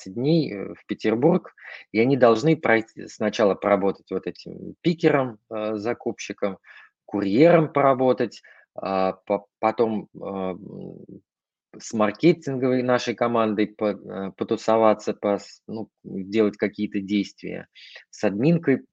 дней 0.07 0.51
э, 0.51 0.73
в 0.73 0.87
Петербург, 0.87 1.53
и 1.91 1.99
они 1.99 2.17
должны 2.17 2.57
пройти, 2.57 3.07
сначала 3.07 3.53
поработать 3.53 4.09
вот 4.09 4.25
этим 4.25 4.73
пикером, 4.81 5.37
э, 5.51 5.75
закупщиком, 5.75 6.57
курьером 7.05 7.71
поработать, 7.71 8.41
а 8.73 9.19
потом 9.59 10.09
с 11.79 11.93
маркетинговой 11.93 12.83
нашей 12.83 13.15
командой 13.15 13.75
потусоваться, 14.37 15.17
ну, 15.67 15.89
делать 16.03 16.57
какие-то 16.57 16.99
действия, 16.99 17.67
с 18.09 18.23
админкой 18.23 18.85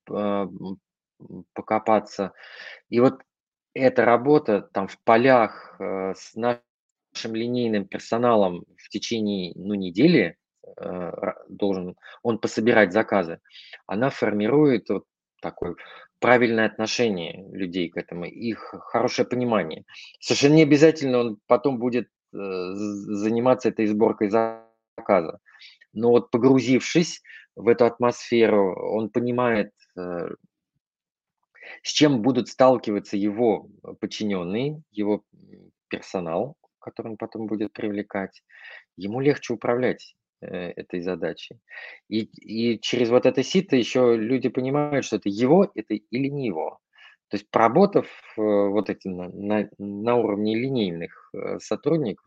покопаться. 1.53 2.33
И 2.88 3.01
вот 3.01 3.20
эта 3.75 4.05
работа 4.05 4.68
там 4.73 4.88
в 4.88 4.99
полях 5.05 5.77
с 5.81 6.35
нашими 6.35 6.64
нашим 7.14 7.35
линейным 7.35 7.87
персоналом 7.87 8.64
в 8.77 8.88
течение 8.88 9.53
ну, 9.55 9.75
недели 9.75 10.37
э, 10.77 11.12
должен 11.49 11.97
он 12.23 12.38
пособирать 12.38 12.92
заказы, 12.92 13.38
она 13.87 14.11
формирует 14.11 14.88
вот 14.90 15.05
такое 15.40 15.77
правильное 16.18 16.66
отношение 16.66 17.47
людей 17.53 17.88
к 17.88 17.97
этому, 17.97 18.25
их 18.25 18.75
хорошее 18.87 19.29
понимание. 19.29 19.85
Совершенно 20.20 20.55
не 20.55 20.62
обязательно 20.62 21.18
он 21.18 21.38
потом 21.47 21.79
будет 21.79 22.07
э, 22.07 22.09
заниматься 22.35 23.68
этой 23.68 23.87
сборкой 23.87 24.31
заказа. 24.31 25.38
но 25.92 26.11
вот 26.11 26.31
погрузившись 26.31 27.23
в 27.57 27.68
эту 27.68 27.87
атмосферу, 27.87 28.75
он 28.97 29.11
понимает, 29.11 29.70
э, 29.97 30.29
с 31.83 31.92
чем 31.92 32.23
будут 32.23 32.49
сталкиваться 32.49 33.16
его 33.16 33.68
подчиненные, 34.01 34.83
его 34.90 35.23
персонал, 35.88 36.57
который 36.81 37.12
он 37.12 37.16
потом 37.16 37.47
будет 37.47 37.73
привлекать. 37.73 38.42
Ему 38.97 39.20
легче 39.20 39.55
управлять 39.55 40.16
э, 40.40 40.73
этой 40.77 41.01
задачей. 41.01 41.59
И, 42.09 42.23
и 42.23 42.81
через 42.81 43.11
вот 43.11 43.27
это 43.27 43.42
сито 43.42 43.77
еще 43.77 44.16
люди 44.16 44.49
понимают, 44.49 45.05
что 45.05 45.16
это 45.16 45.29
его, 45.29 45.70
это 45.75 45.94
или 45.94 46.29
не 46.29 46.47
его. 46.47 46.81
То 47.28 47.37
есть 47.37 47.50
проработав 47.50 48.06
э, 48.37 48.40
вот 48.42 48.90
эти 48.90 49.08
на, 49.08 49.28
на, 49.30 49.68
на 49.78 50.16
уровне 50.16 50.56
линейных 50.56 51.30
э, 51.34 51.58
сотрудников, 51.58 52.26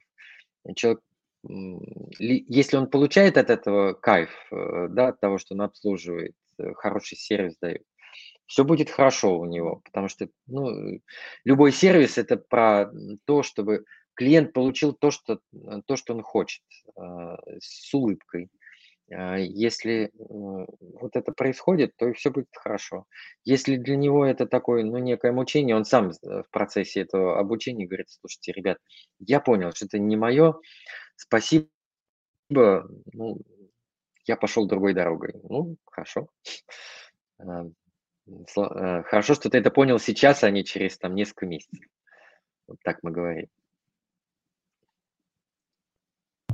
человек, 0.75 1.01
если 2.19 2.77
он 2.77 2.89
получает 2.89 3.38
от 3.38 3.49
этого 3.49 3.93
кайф, 3.93 4.31
э, 4.51 4.88
да, 4.89 5.10
от 5.10 5.19
того, 5.19 5.38
что 5.38 5.53
он 5.53 5.62
обслуживает, 5.62 6.36
хороший 6.75 7.15
сервис 7.15 7.55
дает, 7.62 7.83
все 8.47 8.63
будет 8.63 8.89
хорошо 8.89 9.38
у 9.38 9.45
него, 9.45 9.81
потому 9.86 10.07
что 10.07 10.27
ну, 10.47 10.99
любой 11.43 11.71
сервис 11.71 12.17
это 12.17 12.38
про 12.38 12.91
то, 13.25 13.43
чтобы 13.43 13.86
клиент 14.15 14.53
получил 14.53 14.93
то, 14.93 15.12
что, 15.12 15.39
то, 15.86 15.95
что 15.95 16.15
он 16.15 16.23
хочет, 16.23 16.63
с 17.60 17.93
улыбкой. 17.93 18.49
А, 19.12 19.38
если 19.38 20.12
вот 20.20 21.15
это 21.15 21.32
происходит, 21.32 21.91
то 21.98 22.12
все 22.13 22.30
будет 22.32 22.48
хорошо. 22.54 23.06
Если 23.46 23.78
для 23.78 23.96
него 23.96 24.26
это 24.26 24.46
такое, 24.46 24.84
ну, 24.84 24.98
некое 24.98 25.32
мучение, 25.32 25.76
он 25.76 25.86
сам 25.86 26.12
в 26.22 26.46
процессе 26.52 27.02
этого 27.02 27.39
обучения 27.39 27.86
говорит, 27.86 28.10
слушайте, 28.10 28.52
ребят, 28.52 28.78
я 29.20 29.39
понял, 29.39 29.72
что 29.74 29.86
это 29.86 30.00
не 30.00 30.17
мое, 30.17 30.56
спасибо, 31.15 31.70
ну, 32.50 33.38
я 34.26 34.36
пошел 34.36 34.67
другой 34.67 34.93
дорогой. 34.93 35.34
Ну, 35.43 35.78
хорошо. 35.86 36.28
А, 37.39 37.65
э, 38.28 39.04
хорошо, 39.04 39.36
что 39.36 39.50
ты 39.50 39.58
это 39.58 39.72
понял 39.72 40.00
сейчас, 40.00 40.43
а 40.43 40.52
не 40.52 40.65
через 40.65 40.98
там 40.98 41.15
несколько 41.15 41.46
месяцев. 41.46 41.86
Вот 42.67 42.78
так 42.84 43.00
мы 43.04 43.12
говорим. 43.12 43.48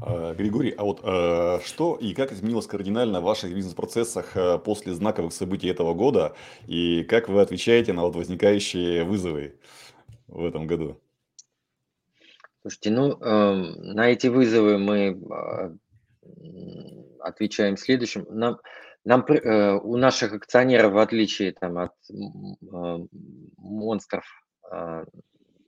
Э, 0.06 0.34
Григорий, 0.36 0.72
а 0.72 0.84
вот 0.84 1.00
э, 1.04 1.60
что 1.64 1.96
и 1.96 2.14
как 2.14 2.34
изменилось 2.34 2.68
кардинально 2.68 3.22
в 3.22 3.24
ваших 3.24 3.54
бизнес-процессах 3.54 4.36
э, 4.36 4.60
после 4.60 4.94
знаковых 4.94 5.32
событий 5.32 5.70
этого 5.70 5.94
года, 5.94 6.36
и 6.68 7.04
как 7.04 7.30
вы 7.30 7.42
отвечаете 7.42 7.94
на 7.94 8.02
вот 8.02 8.16
возникающие 8.16 9.06
вызовы 9.06 9.56
в 10.28 10.44
этом 10.44 10.68
году? 10.68 11.00
Слушайте, 12.62 12.92
ну, 12.92 13.18
э, 13.18 13.54
на 13.94 14.10
эти 14.10 14.28
вызовы 14.28 14.78
мы 14.78 15.78
отвечаем 17.20 17.78
следующим. 17.78 18.26
Нам, 18.30 18.60
нам, 19.06 19.22
э, 19.22 19.76
у 19.76 19.96
наших 19.96 20.34
акционеров, 20.34 20.94
в 20.94 20.98
отличие 20.98 21.54
там, 21.54 21.78
от 21.78 21.94
э, 22.10 23.08
монстров 23.58 24.26
э, 24.70 25.06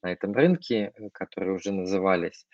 на 0.01 0.11
этом 0.11 0.33
рынке, 0.33 0.91
которые 1.13 1.53
уже 1.53 1.71
назывались, 1.71 2.45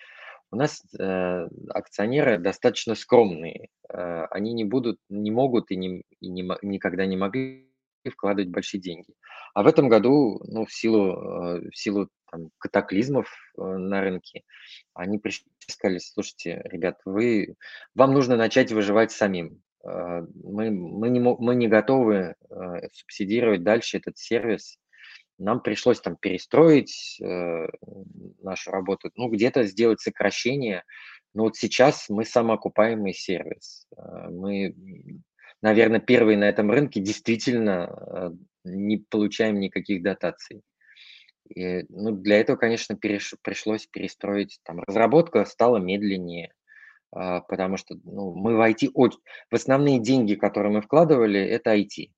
у 0.51 0.57
нас 0.57 0.83
э, 0.99 1.47
акционеры 1.69 2.37
достаточно 2.37 2.95
скромные. 2.95 3.69
Э, 3.89 4.25
они 4.31 4.53
не 4.53 4.65
будут, 4.65 4.99
не 5.09 5.31
могут 5.31 5.71
и, 5.71 5.75
не, 5.75 6.03
и 6.19 6.27
не, 6.27 6.47
никогда 6.61 7.05
не 7.05 7.17
могли 7.17 7.67
вкладывать 8.09 8.49
большие 8.49 8.81
деньги. 8.81 9.13
А 9.53 9.63
в 9.63 9.67
этом 9.67 9.89
году, 9.89 10.41
ну, 10.45 10.65
в 10.65 10.73
силу, 10.73 11.13
э, 11.13 11.69
в 11.69 11.77
силу 11.77 12.09
там, 12.29 12.49
катаклизмов 12.57 13.27
э, 13.57 13.61
на 13.61 14.01
рынке, 14.01 14.43
они 14.93 15.19
пришли 15.19 15.47
и 15.67 15.71
сказали, 15.71 15.99
слушайте, 15.99 16.61
ребят, 16.65 16.99
вы, 17.05 17.55
вам 17.95 18.13
нужно 18.13 18.35
начать 18.35 18.71
выживать 18.71 19.11
самим. 19.11 19.61
Э, 19.85 20.21
мы, 20.43 20.71
мы, 20.71 21.09
не, 21.09 21.19
мы 21.19 21.55
не 21.55 21.67
готовы 21.67 22.35
э, 22.49 22.89
субсидировать 22.93 23.63
дальше 23.63 23.97
этот 23.97 24.17
сервис, 24.17 24.77
нам 25.41 25.61
пришлось 25.61 25.99
там 25.99 26.15
перестроить 26.15 27.17
э, 27.21 27.67
нашу 28.41 28.71
работу, 28.71 29.11
ну, 29.15 29.29
где-то 29.29 29.63
сделать 29.63 29.99
сокращение. 29.99 30.83
Но 31.33 31.43
вот 31.43 31.55
сейчас 31.55 32.09
мы 32.09 32.25
самоокупаемый 32.25 33.13
сервис. 33.13 33.87
Э, 33.97 34.29
мы, 34.29 34.75
наверное, 35.61 35.99
первые 35.99 36.37
на 36.37 36.45
этом 36.45 36.69
рынке 36.71 37.01
действительно 37.01 37.89
э, 37.89 38.29
не 38.65 38.97
получаем 38.97 39.59
никаких 39.59 40.03
дотаций. 40.03 40.61
И, 41.49 41.85
ну, 41.89 42.11
для 42.11 42.39
этого, 42.39 42.57
конечно, 42.57 42.95
переш, 42.95 43.33
пришлось 43.41 43.87
перестроить. 43.87 44.59
Там, 44.63 44.81
разработка 44.81 45.43
стала 45.45 45.77
медленнее, 45.77 46.53
э, 47.15 47.41
потому 47.47 47.77
что 47.77 47.95
ну, 48.03 48.35
мы 48.35 48.55
в 48.55 48.61
IT... 48.61 48.91
В 48.93 49.55
основные 49.55 49.99
деньги, 49.99 50.35
которые 50.35 50.71
мы 50.71 50.81
вкладывали, 50.81 51.39
это 51.39 51.75
IT 51.75 52.11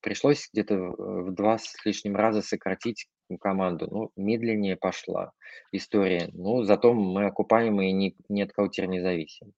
пришлось 0.00 0.48
где-то 0.52 0.76
в 0.76 1.34
два 1.34 1.58
с 1.58 1.74
лишним 1.84 2.16
раза 2.16 2.42
сократить 2.42 3.08
команду. 3.40 3.88
Ну, 3.90 4.10
медленнее 4.16 4.76
пошла 4.76 5.32
история. 5.72 6.30
Ну, 6.32 6.64
зато 6.64 6.94
мы 6.94 7.26
окупаемые, 7.26 7.92
ни, 7.92 8.14
ни 8.28 8.42
от 8.42 8.52
кого 8.52 8.68
теперь 8.68 8.88
не 8.88 9.00
зависим. 9.00 9.52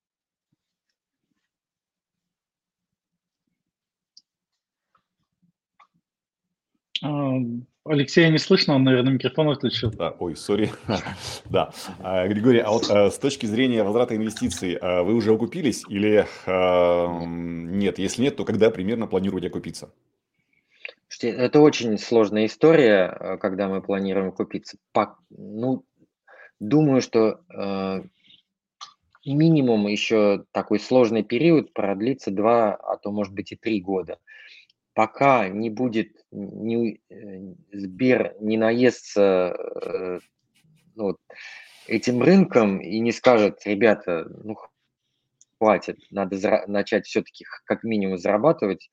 Алексея 7.83 8.29
не 8.29 8.37
слышно, 8.37 8.75
он, 8.75 8.83
наверное, 8.83 9.13
микрофон 9.13 9.49
отключил. 9.49 9.89
Да, 9.91 10.11
ой, 10.19 10.35
сори. 10.35 10.69
да. 11.45 11.71
А, 11.99 12.27
Григорий, 12.27 12.59
а 12.59 12.69
вот 12.69 12.89
а, 12.91 13.09
с 13.09 13.17
точки 13.17 13.47
зрения 13.47 13.83
возврата 13.83 14.15
инвестиций, 14.15 14.75
а, 14.75 15.01
вы 15.01 15.15
уже 15.15 15.33
окупились 15.33 15.83
или 15.89 16.27
а, 16.45 17.23
нет? 17.25 17.97
Если 17.97 18.21
нет, 18.21 18.35
то 18.35 18.45
когда 18.45 18.69
примерно 18.69 19.07
планируете 19.07 19.47
окупиться? 19.47 19.91
Это 21.21 21.59
очень 21.59 21.97
сложная 21.97 22.45
история, 22.45 23.37
когда 23.41 23.67
мы 23.67 23.81
планируем 23.81 24.31
купиться. 24.31 24.77
Ну, 25.29 25.83
думаю, 26.59 27.01
что 27.01 27.41
э, 27.53 28.03
минимум 29.25 29.87
еще 29.87 30.45
такой 30.51 30.79
сложный 30.79 31.23
период 31.23 31.73
продлится 31.73 32.31
два, 32.31 32.75
а 32.75 32.97
то 32.97 33.11
может 33.11 33.33
быть 33.33 33.51
и 33.51 33.55
три 33.55 33.81
года 33.81 34.19
пока 34.93 35.49
не 35.49 35.69
будет 35.69 36.11
не, 36.31 37.01
э, 37.09 37.53
Сбер 37.71 38.35
не 38.39 38.57
наестся 38.57 39.55
э, 39.55 40.19
ну, 40.95 41.17
этим 41.87 42.21
рынком 42.21 42.79
и 42.79 42.99
не 42.99 43.11
скажет, 43.11 43.61
ребята, 43.65 44.25
ну 44.43 44.55
хватит, 45.59 45.99
надо 46.09 46.37
зара- 46.37 46.65
начать 46.67 47.05
все-таки 47.05 47.45
как 47.65 47.83
минимум 47.83 48.17
зарабатывать, 48.17 48.89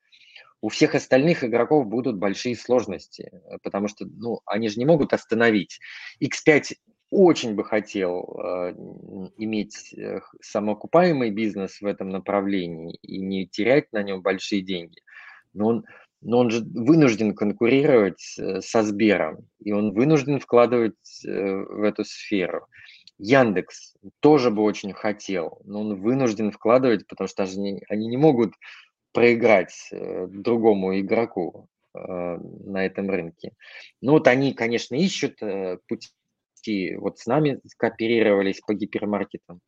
у 0.61 0.69
всех 0.69 0.95
остальных 0.95 1.45
игроков 1.45 1.87
будут 1.87 2.19
большие 2.19 2.57
сложности, 2.57 3.31
потому 3.63 3.87
что 3.89 4.07
ну, 4.07 4.41
они 4.45 4.69
же 4.69 4.79
не 4.79 4.85
могут 4.85 5.13
остановить. 5.13 5.79
X5 6.21 6.75
очень 7.11 7.55
бы 7.55 7.65
хотел 7.65 8.23
э, 8.23 8.75
иметь 9.39 9.95
э, 9.95 10.21
самоокупаемый 10.43 11.31
бизнес 11.31 11.81
в 11.81 11.87
этом 11.87 12.11
направлении 12.11 12.99
и 13.03 13.19
не 13.19 13.47
терять 13.47 13.93
на 13.93 14.03
нем 14.03 14.21
большие 14.21 14.63
деньги 14.63 15.01
но 15.53 15.67
он, 15.67 15.85
но 16.21 16.39
он 16.39 16.51
же 16.51 16.63
вынужден 16.63 17.35
конкурировать 17.35 18.35
э, 18.39 18.61
со 18.61 18.83
Сбером, 18.83 19.49
и 19.61 19.73
он 19.73 19.93
вынужден 19.93 20.41
вкладывать 20.41 21.25
э, 21.25 21.31
в 21.31 21.83
эту 21.83 22.05
сферу. 22.05 22.67
Яндекс 23.19 23.97
тоже 24.21 24.51
бы 24.51 24.63
очень 24.63 24.93
хотел, 24.93 25.61
но 25.65 25.81
он 25.81 26.01
вынужден 26.01 26.51
вкладывать, 26.51 27.07
потому 27.07 27.29
что 27.29 27.43
они, 27.45 27.83
они 27.89 28.07
не 28.09 28.17
могут 28.17 28.55
проиграть 29.13 29.75
э, 29.93 30.27
другому 30.29 30.99
игроку 30.99 31.69
на 31.95 32.85
этом 32.85 33.11
рынке. 33.11 33.53
Ну 34.03 34.13
вот 34.13 34.29
они, 34.29 34.53
конечно, 34.53 34.95
ищут 34.95 35.41
пути, 35.89 36.95
вот 36.97 37.19
с 37.19 37.27
нами 37.27 37.61
кооперировались 37.77 38.61
по 38.61 38.75
гипермаркетам, 38.75 39.61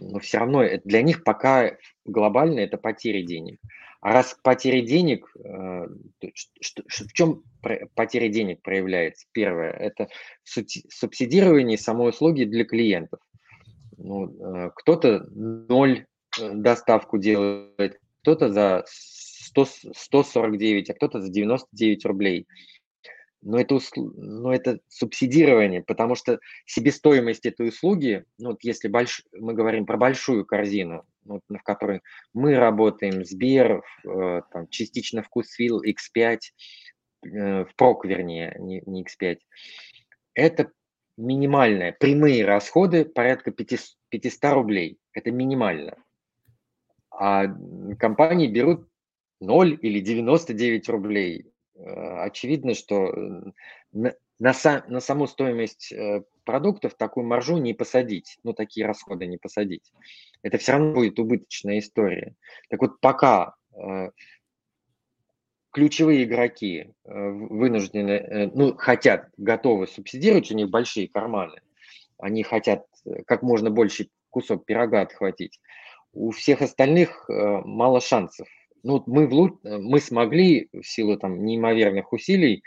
но 0.00 0.18
все 0.18 0.38
равно 0.38 0.64
для 0.84 1.02
них 1.02 1.22
пока 1.22 1.76
глобально 2.04 2.60
это 2.60 2.76
потери 2.76 3.22
денег. 3.22 3.60
А 4.02 4.14
раз 4.14 4.36
потеря 4.42 4.82
денег, 4.82 5.30
э, 5.36 5.86
в 5.86 7.12
чем 7.12 7.44
потеря 7.94 8.28
денег 8.28 8.60
проявляется? 8.60 9.26
Первое– 9.30 9.70
это 9.70 10.08
субсидирование 10.42 11.78
самой 11.78 12.10
услуги 12.10 12.42
для 12.42 12.64
клиентов. 12.64 13.20
Ну, 13.96 14.26
э, 14.26 14.70
кто-то 14.74 15.24
ноль 15.30 16.06
э, 16.40 16.50
доставку 16.52 17.16
делает, 17.18 18.00
кто-то 18.22 18.48
за 18.48 18.84
100, 18.88 19.66
149, 19.94 20.90
а 20.90 20.94
кто-то 20.94 21.20
за 21.20 21.30
99 21.30 22.04
рублей. 22.04 22.48
Но 23.40 23.60
это, 23.60 23.78
но 23.94 24.52
это 24.52 24.80
субсидирование, 24.88 25.80
потому 25.80 26.16
что 26.16 26.40
себестоимость 26.66 27.46
этой 27.46 27.68
услуги, 27.68 28.24
ну, 28.38 28.50
вот 28.50 28.64
если 28.64 28.88
больш, 28.88 29.22
мы 29.30 29.54
говорим 29.54 29.86
про 29.86 29.96
большую 29.96 30.44
корзину, 30.44 30.96
ну, 30.96 31.04
в 31.24 31.62
которой 31.62 32.02
мы 32.32 32.56
работаем, 32.56 33.24
Сбер, 33.24 33.82
э, 34.04 34.42
там, 34.50 34.68
частично 34.68 35.22
Вкусвилл, 35.22 35.82
X5, 35.82 36.38
э, 37.24 37.64
впрок, 37.64 38.04
вернее, 38.04 38.56
не, 38.58 38.82
не 38.86 39.04
X5. 39.04 39.38
Это 40.34 40.72
минимальные 41.16 41.92
прямые 41.92 42.44
расходы 42.44 43.04
порядка 43.04 43.50
500, 43.52 43.96
500 44.08 44.52
рублей. 44.52 44.98
Это 45.12 45.30
минимально. 45.30 45.96
А 47.10 47.46
компании 47.98 48.48
берут 48.48 48.88
0 49.40 49.78
или 49.82 50.00
99 50.00 50.88
рублей. 50.88 51.52
Э, 51.74 52.24
очевидно, 52.24 52.74
что 52.74 53.12
на, 53.92 54.14
на, 54.38 54.52
на 54.88 55.00
саму 55.00 55.26
стоимость 55.26 55.92
продуктов 56.44 56.94
такую 56.94 57.26
маржу 57.26 57.56
не 57.58 57.74
посадить, 57.74 58.38
ну, 58.42 58.52
такие 58.52 58.86
расходы 58.86 59.26
не 59.26 59.38
посадить. 59.38 59.92
Это 60.42 60.58
все 60.58 60.72
равно 60.72 60.92
будет 60.92 61.18
убыточная 61.18 61.78
история. 61.78 62.34
Так 62.68 62.80
вот, 62.80 63.00
пока 63.00 63.54
э, 63.74 64.10
ключевые 65.70 66.24
игроки 66.24 66.94
вынуждены, 67.04 68.50
ну, 68.54 68.74
хотят, 68.76 69.28
готовы 69.36 69.86
субсидировать, 69.86 70.50
у 70.50 70.54
них 70.54 70.68
большие 70.68 71.08
карманы, 71.08 71.60
они 72.18 72.42
хотят 72.42 72.86
как 73.26 73.42
можно 73.42 73.70
больше 73.70 74.08
кусок 74.30 74.64
пирога 74.64 75.00
отхватить, 75.02 75.60
у 76.12 76.30
всех 76.30 76.60
остальных 76.62 77.24
мало 77.28 78.00
шансов 78.00 78.46
ну, 78.82 79.02
мы, 79.06 79.26
в, 79.26 79.58
мы 79.62 80.00
смогли 80.00 80.68
в 80.72 80.82
силу 80.82 81.16
там, 81.16 81.44
неимоверных 81.44 82.12
усилий 82.12 82.62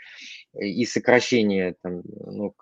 и 0.54 0.84
сокращения 0.86 1.76
там, 1.82 2.02
ну, 2.04 2.54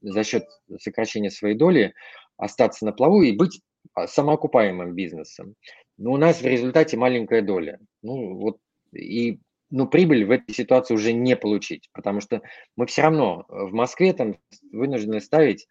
за 0.00 0.24
счет 0.24 0.44
сокращения 0.78 1.30
своей 1.30 1.56
доли 1.56 1.94
остаться 2.36 2.84
на 2.84 2.92
плаву 2.92 3.22
и 3.22 3.32
быть 3.32 3.60
а, 3.94 4.06
самоокупаемым 4.06 4.94
бизнесом. 4.94 5.54
Но 5.98 6.12
у 6.12 6.16
нас 6.16 6.40
в 6.40 6.46
результате 6.46 6.96
маленькая 6.96 7.42
доля. 7.42 7.78
Ну, 8.02 8.36
вот, 8.36 8.58
и 8.92 9.38
ну, 9.70 9.86
прибыль 9.86 10.24
в 10.24 10.30
этой 10.30 10.54
ситуации 10.54 10.94
уже 10.94 11.12
не 11.12 11.36
получить, 11.36 11.88
потому 11.92 12.20
что 12.20 12.42
мы 12.76 12.86
все 12.86 13.02
равно 13.02 13.44
в 13.48 13.72
Москве 13.72 14.12
там 14.12 14.36
вынуждены 14.72 15.20
ставить 15.20 15.66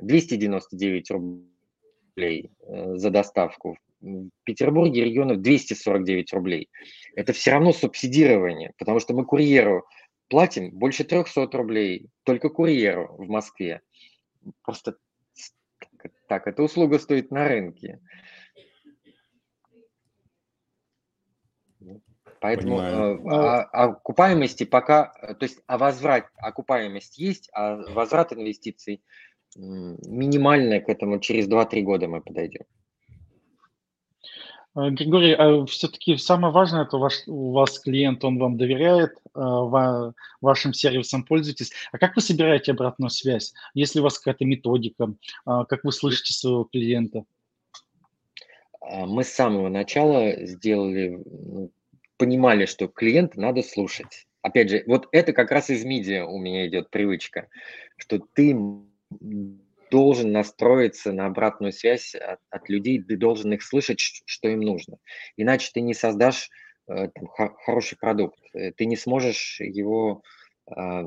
299 0.00 1.10
рублей 1.10 2.50
э, 2.60 2.96
за 2.96 3.10
доставку, 3.10 3.76
в 4.00 4.28
Петербурге 4.44 5.04
регионов 5.04 5.40
249 5.40 6.32
рублей. 6.32 6.68
Это 7.16 7.32
все 7.32 7.52
равно 7.52 7.72
субсидирование, 7.72 8.72
потому 8.78 9.00
что 9.00 9.14
мы 9.14 9.24
курьеру 9.24 9.84
платим 10.28 10.70
больше 10.70 11.04
300 11.04 11.46
рублей, 11.52 12.10
только 12.24 12.48
курьеру 12.48 13.14
в 13.16 13.28
Москве. 13.28 13.82
Просто 14.62 14.96
так, 16.28 16.46
эта 16.46 16.62
услуга 16.62 16.98
стоит 16.98 17.30
на 17.30 17.48
рынке. 17.48 18.00
Поэтому 22.40 22.80
э, 22.80 23.18
а, 23.32 23.62
окупаемости 23.62 24.64
пока, 24.64 25.06
то 25.06 25.42
есть 25.42 25.58
а 25.66 25.76
возврат, 25.76 26.26
окупаемость 26.36 27.18
есть, 27.18 27.50
а 27.52 27.76
возврат 27.92 28.32
инвестиций 28.32 29.02
минимальная 29.56 30.80
к 30.80 30.88
этому 30.88 31.18
через 31.18 31.48
2-3 31.48 31.82
года 31.82 32.06
мы 32.06 32.20
подойдем. 32.20 32.64
Э, 34.76 34.90
Григорий, 34.90 35.32
а 35.32 35.64
все-таки 35.66 36.16
самое 36.16 36.52
важное, 36.52 36.82
это 36.82 36.98
ваш, 36.98 37.22
у 37.26 37.52
вас 37.52 37.78
клиент, 37.78 38.24
он 38.24 38.38
вам 38.38 38.56
доверяет, 38.56 39.12
э, 39.34 40.12
вашим 40.40 40.72
сервисом 40.72 41.24
пользуетесь. 41.24 41.72
А 41.92 41.98
как 41.98 42.16
вы 42.16 42.22
собираете 42.22 42.72
обратную 42.72 43.10
связь? 43.10 43.54
Есть 43.74 43.94
ли 43.94 44.00
у 44.00 44.04
вас 44.04 44.18
какая-то 44.18 44.44
методика? 44.44 45.14
А 45.44 45.64
как 45.64 45.84
вы 45.84 45.92
слышите 45.92 46.32
своего 46.34 46.64
клиента? 46.64 47.24
А, 48.80 49.06
мы 49.06 49.24
с 49.24 49.28
самого 49.28 49.68
начала 49.68 50.44
сделали, 50.46 51.22
ну, 51.24 51.70
понимали, 52.16 52.66
что 52.66 52.88
клиента 52.88 53.40
надо 53.40 53.62
слушать. 53.62 54.26
Опять 54.42 54.70
же, 54.70 54.84
вот 54.86 55.08
это 55.12 55.32
как 55.32 55.50
раз 55.50 55.70
из 55.70 55.84
медиа 55.84 56.24
у 56.24 56.38
меня 56.38 56.66
идет 56.66 56.90
привычка, 56.90 57.48
что 57.96 58.20
ты 58.34 58.56
должен 59.90 60.32
настроиться 60.32 61.12
на 61.12 61.26
обратную 61.26 61.72
связь 61.72 62.14
от, 62.14 62.40
от 62.50 62.68
людей, 62.68 63.02
ты 63.02 63.16
должен 63.16 63.52
их 63.52 63.62
слышать, 63.62 64.00
что 64.00 64.48
им 64.48 64.60
нужно. 64.60 64.98
Иначе 65.36 65.70
ты 65.72 65.80
не 65.80 65.94
создашь 65.94 66.50
э, 66.86 67.08
там, 67.08 67.28
хороший 67.28 67.98
продукт, 67.98 68.38
э, 68.54 68.72
ты 68.72 68.86
не 68.86 68.96
сможешь 68.96 69.60
его 69.60 70.22
э, 70.70 71.02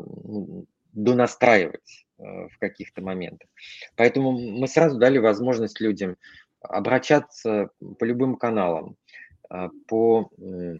донастраивать 0.93 2.05
э, 2.17 2.23
в 2.23 2.57
каких-то 2.59 3.01
моментах. 3.01 3.49
Поэтому 3.95 4.31
мы 4.31 4.67
сразу 4.67 4.97
дали 4.97 5.17
возможность 5.17 5.79
людям 5.79 6.17
обращаться 6.61 7.69
по 7.99 8.03
любым 8.03 8.35
каналам, 8.35 8.97
э, 9.49 9.69
по, 9.87 10.29
э, 10.37 10.77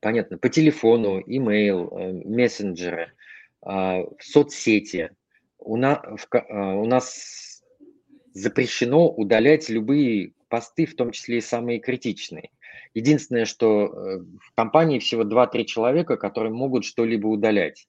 понятно, 0.00 0.38
по 0.38 0.48
телефону, 0.48 1.20
имейл, 1.20 1.88
э, 1.88 2.12
мессенджеры, 2.24 3.12
э, 3.62 3.68
в 3.68 4.16
соцсети– 4.20 5.10
у, 5.64 5.76
на, 5.76 6.02
в, 6.16 6.26
а, 6.32 6.74
у 6.74 6.86
нас 6.86 7.62
запрещено 8.34 9.08
удалять 9.08 9.68
любые 9.68 10.32
посты, 10.48 10.86
в 10.86 10.96
том 10.96 11.12
числе 11.12 11.38
и 11.38 11.42
самые 11.42 11.80
критичные. 11.80 12.50
Единственное, 12.94 13.46
что 13.46 13.86
э, 13.86 14.18
в 14.18 14.54
компании 14.54 14.98
всего 14.98 15.22
2-3 15.22 15.64
человека, 15.64 16.16
которые 16.16 16.52
могут 16.52 16.84
что-либо 16.84 17.26
удалять. 17.26 17.88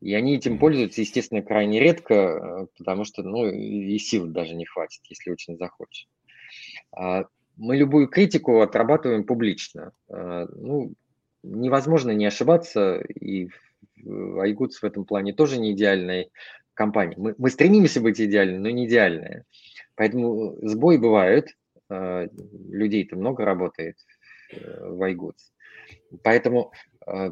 И 0.00 0.12
они 0.12 0.36
этим 0.36 0.58
пользуются, 0.58 1.00
естественно, 1.00 1.40
крайне 1.40 1.78
редко, 1.78 2.14
э, 2.14 2.66
потому 2.78 3.04
что 3.04 3.22
ну, 3.22 3.46
и 3.46 3.96
сил 3.98 4.26
даже 4.26 4.54
не 4.54 4.64
хватит, 4.64 5.02
если 5.08 5.30
очень 5.30 5.56
захочешь. 5.56 6.08
А, 6.92 7.26
мы 7.56 7.76
любую 7.76 8.08
критику 8.08 8.60
отрабатываем 8.60 9.24
публично. 9.24 9.92
А, 10.08 10.46
ну, 10.52 10.92
невозможно 11.42 12.10
не 12.10 12.26
ошибаться, 12.26 13.00
и 13.00 13.48
Айгудс 14.04 14.78
в 14.78 14.84
этом 14.84 15.04
плане 15.04 15.32
тоже 15.32 15.58
не 15.58 15.72
идеальный 15.72 16.30
компании. 16.74 17.14
Мы, 17.16 17.34
мы 17.38 17.50
стремимся 17.50 18.00
быть 18.00 18.20
идеальными, 18.20 18.58
но 18.58 18.70
не 18.70 18.86
идеальные. 18.86 19.44
Поэтому 19.96 20.56
сбои 20.62 20.96
бывают, 20.96 21.48
э, 21.88 22.28
людей-то 22.68 23.16
много 23.16 23.44
работает 23.44 23.96
э, 24.50 24.88
в 24.88 25.02
iGoods. 25.02 25.52
Поэтому 26.22 26.72
э, 27.06 27.30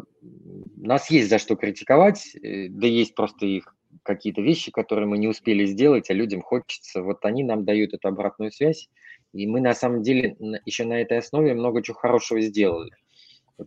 нас 0.77 1.11
есть 1.11 1.29
за 1.29 1.39
что 1.39 1.57
критиковать, 1.57 2.37
да 2.43 2.87
есть 2.87 3.15
просто 3.15 3.47
их 3.47 3.75
какие-то 4.03 4.41
вещи, 4.41 4.71
которые 4.71 5.07
мы 5.07 5.19
не 5.19 5.29
успели 5.29 5.67
сделать, 5.67 6.11
а 6.11 6.15
людям 6.15 6.41
хочется. 6.41 7.03
Вот 7.03 7.25
они 7.25 7.45
нам 7.45 7.65
дают 7.65 7.93
эту 7.93 8.09
обратную 8.09 8.53
связь, 8.53 8.89
и 9.33 9.47
мы 9.47 9.61
на 9.61 9.75
самом 9.75 10.03
деле 10.03 10.37
еще 10.65 10.85
на 10.85 11.01
этой 11.01 11.19
основе 11.19 11.55
много 11.55 11.83
чего 11.83 11.97
хорошего 11.97 12.41
сделали. 12.41 12.93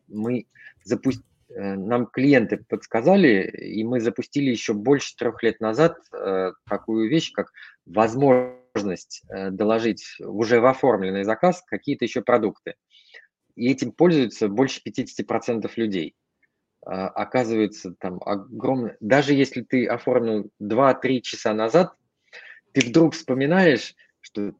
Мы 0.08 0.46
запустили 0.84 1.26
нам 1.58 2.08
клиенты 2.08 2.58
подсказали, 2.58 3.50
и 3.50 3.84
мы 3.84 4.02
запустили 4.02 4.50
еще 4.52 4.74
больше 4.74 5.15
трех 5.15 5.41
лет 5.41 5.62
назад 5.62 5.98
э, 6.12 6.52
такую 6.68 7.10
вещь, 7.10 7.32
как 7.32 7.52
возможность 7.86 9.24
э, 9.30 9.52
доложить 9.52 10.06
уже 10.20 10.60
в 10.60 10.65
оформленный 10.65 11.24
заказ 11.24 11.63
какие-то 11.65 12.06
еще 12.06 12.22
продукты. 12.22 12.76
И 13.56 13.72
этим 13.72 13.91
пользуются 13.91 14.50
больше 14.50 14.82
50% 14.86 15.72
людей. 15.78 16.15
А, 16.86 17.08
оказывается, 17.08 17.96
там 18.00 18.22
огромное... 18.26 18.98
Даже 19.00 19.34
если 19.34 19.62
ты 19.62 19.88
оформил 19.88 20.52
2-3 20.62 21.22
часа 21.22 21.54
назад, 21.54 21.94
ты 22.74 22.86
вдруг 22.86 23.13
вспоминаешь, 23.13 23.96
что 24.20 24.54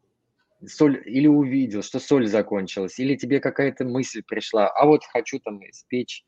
соль 0.66 1.04
или 1.06 1.28
увидел, 1.28 1.84
что 1.84 2.00
соль 2.00 2.28
закончилась, 2.28 3.00
или 3.00 3.16
тебе 3.16 3.40
какая-то 3.40 3.84
мысль 3.84 4.24
пришла, 4.26 4.70
а 4.70 4.86
вот 4.86 5.04
хочу 5.04 5.40
там 5.40 5.60
испечь 5.70 6.24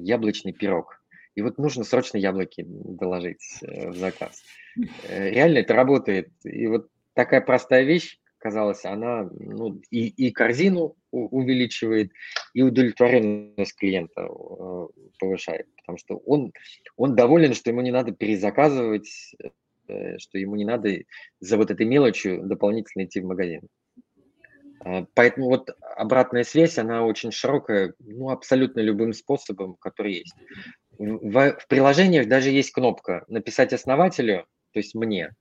яблочный 0.00 0.52
пирог. 0.52 0.98
И 1.38 1.40
вот 1.42 1.56
нужно 1.56 1.84
срочно 1.84 2.18
яблоки 2.18 2.64
доложить 2.66 3.62
э, 3.62 3.90
в 3.90 3.96
заказ. 3.96 4.42
Э, 5.04 5.30
реально 5.30 5.58
это 5.58 5.72
работает. 5.72 6.30
И 6.42 6.66
вот 6.66 6.88
такая 7.14 7.40
простая 7.40 7.84
вещь, 7.84 8.18
казалось, 8.38 8.84
она 8.84 9.30
ну, 9.38 9.80
и, 9.90 10.08
и 10.08 10.32
корзину 10.32 10.96
увеличивает, 11.12 12.10
и 12.54 12.62
удовлетворенность 12.62 13.76
клиента 13.76 14.22
э, 14.22 14.86
повышает. 15.20 15.68
Потому 15.76 15.98
что 15.98 16.16
он, 16.26 16.52
он 16.96 17.14
доволен, 17.14 17.54
что 17.54 17.70
ему 17.70 17.82
не 17.82 17.92
надо 17.92 18.10
перезаказывать, 18.10 19.08
что 19.86 20.38
ему 20.38 20.56
не 20.56 20.64
надо 20.64 20.90
за 21.38 21.56
вот 21.56 21.70
этой 21.70 21.86
мелочью 21.86 22.42
дополнительно 22.42 23.04
идти 23.04 23.20
в 23.20 23.26
магазин. 23.26 23.62
А, 24.88 25.06
поэтому 25.14 25.48
вот 25.48 25.70
обратная 25.96 26.44
связь, 26.44 26.78
она 26.78 27.04
очень 27.04 27.30
широкая, 27.30 27.94
ну, 27.98 28.30
абсолютно 28.30 28.80
любым 28.80 29.12
способом, 29.12 29.74
который 29.74 30.14
есть. 30.14 30.34
В, 30.98 31.52
в 31.52 31.66
приложениях 31.68 32.26
даже 32.26 32.50
есть 32.50 32.72
кнопка 32.72 33.24
«Написать 33.28 33.72
основателю», 33.72 34.46
то 34.72 34.80
есть 34.80 34.94
мне, 34.94 35.34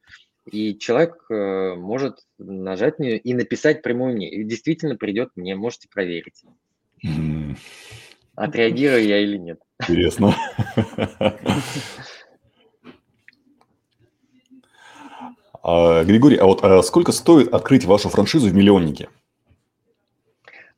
и 0.52 0.78
человек 0.78 1.26
э, 1.30 1.76
может 1.76 2.20
нажать 2.38 3.00
на 3.00 3.04
нее 3.04 3.18
и 3.18 3.34
написать 3.34 3.82
прямую 3.82 4.16
мне. 4.16 4.30
И 4.30 4.44
действительно 4.44 4.96
придет 4.96 5.30
мне, 5.36 5.56
можете 5.56 5.90
проверить. 5.90 6.44
Отреагирую 8.36 9.04
я 9.04 9.20
или 9.20 9.38
нет. 9.38 9.60
Интересно. 9.82 10.36
А, 15.70 16.06
Григорий, 16.06 16.38
а 16.38 16.46
вот 16.46 16.64
а 16.64 16.82
сколько 16.82 17.12
стоит 17.12 17.54
открыть 17.54 17.84
вашу 17.84 18.08
франшизу 18.08 18.48
в 18.48 18.54
миллионнике? 18.54 19.10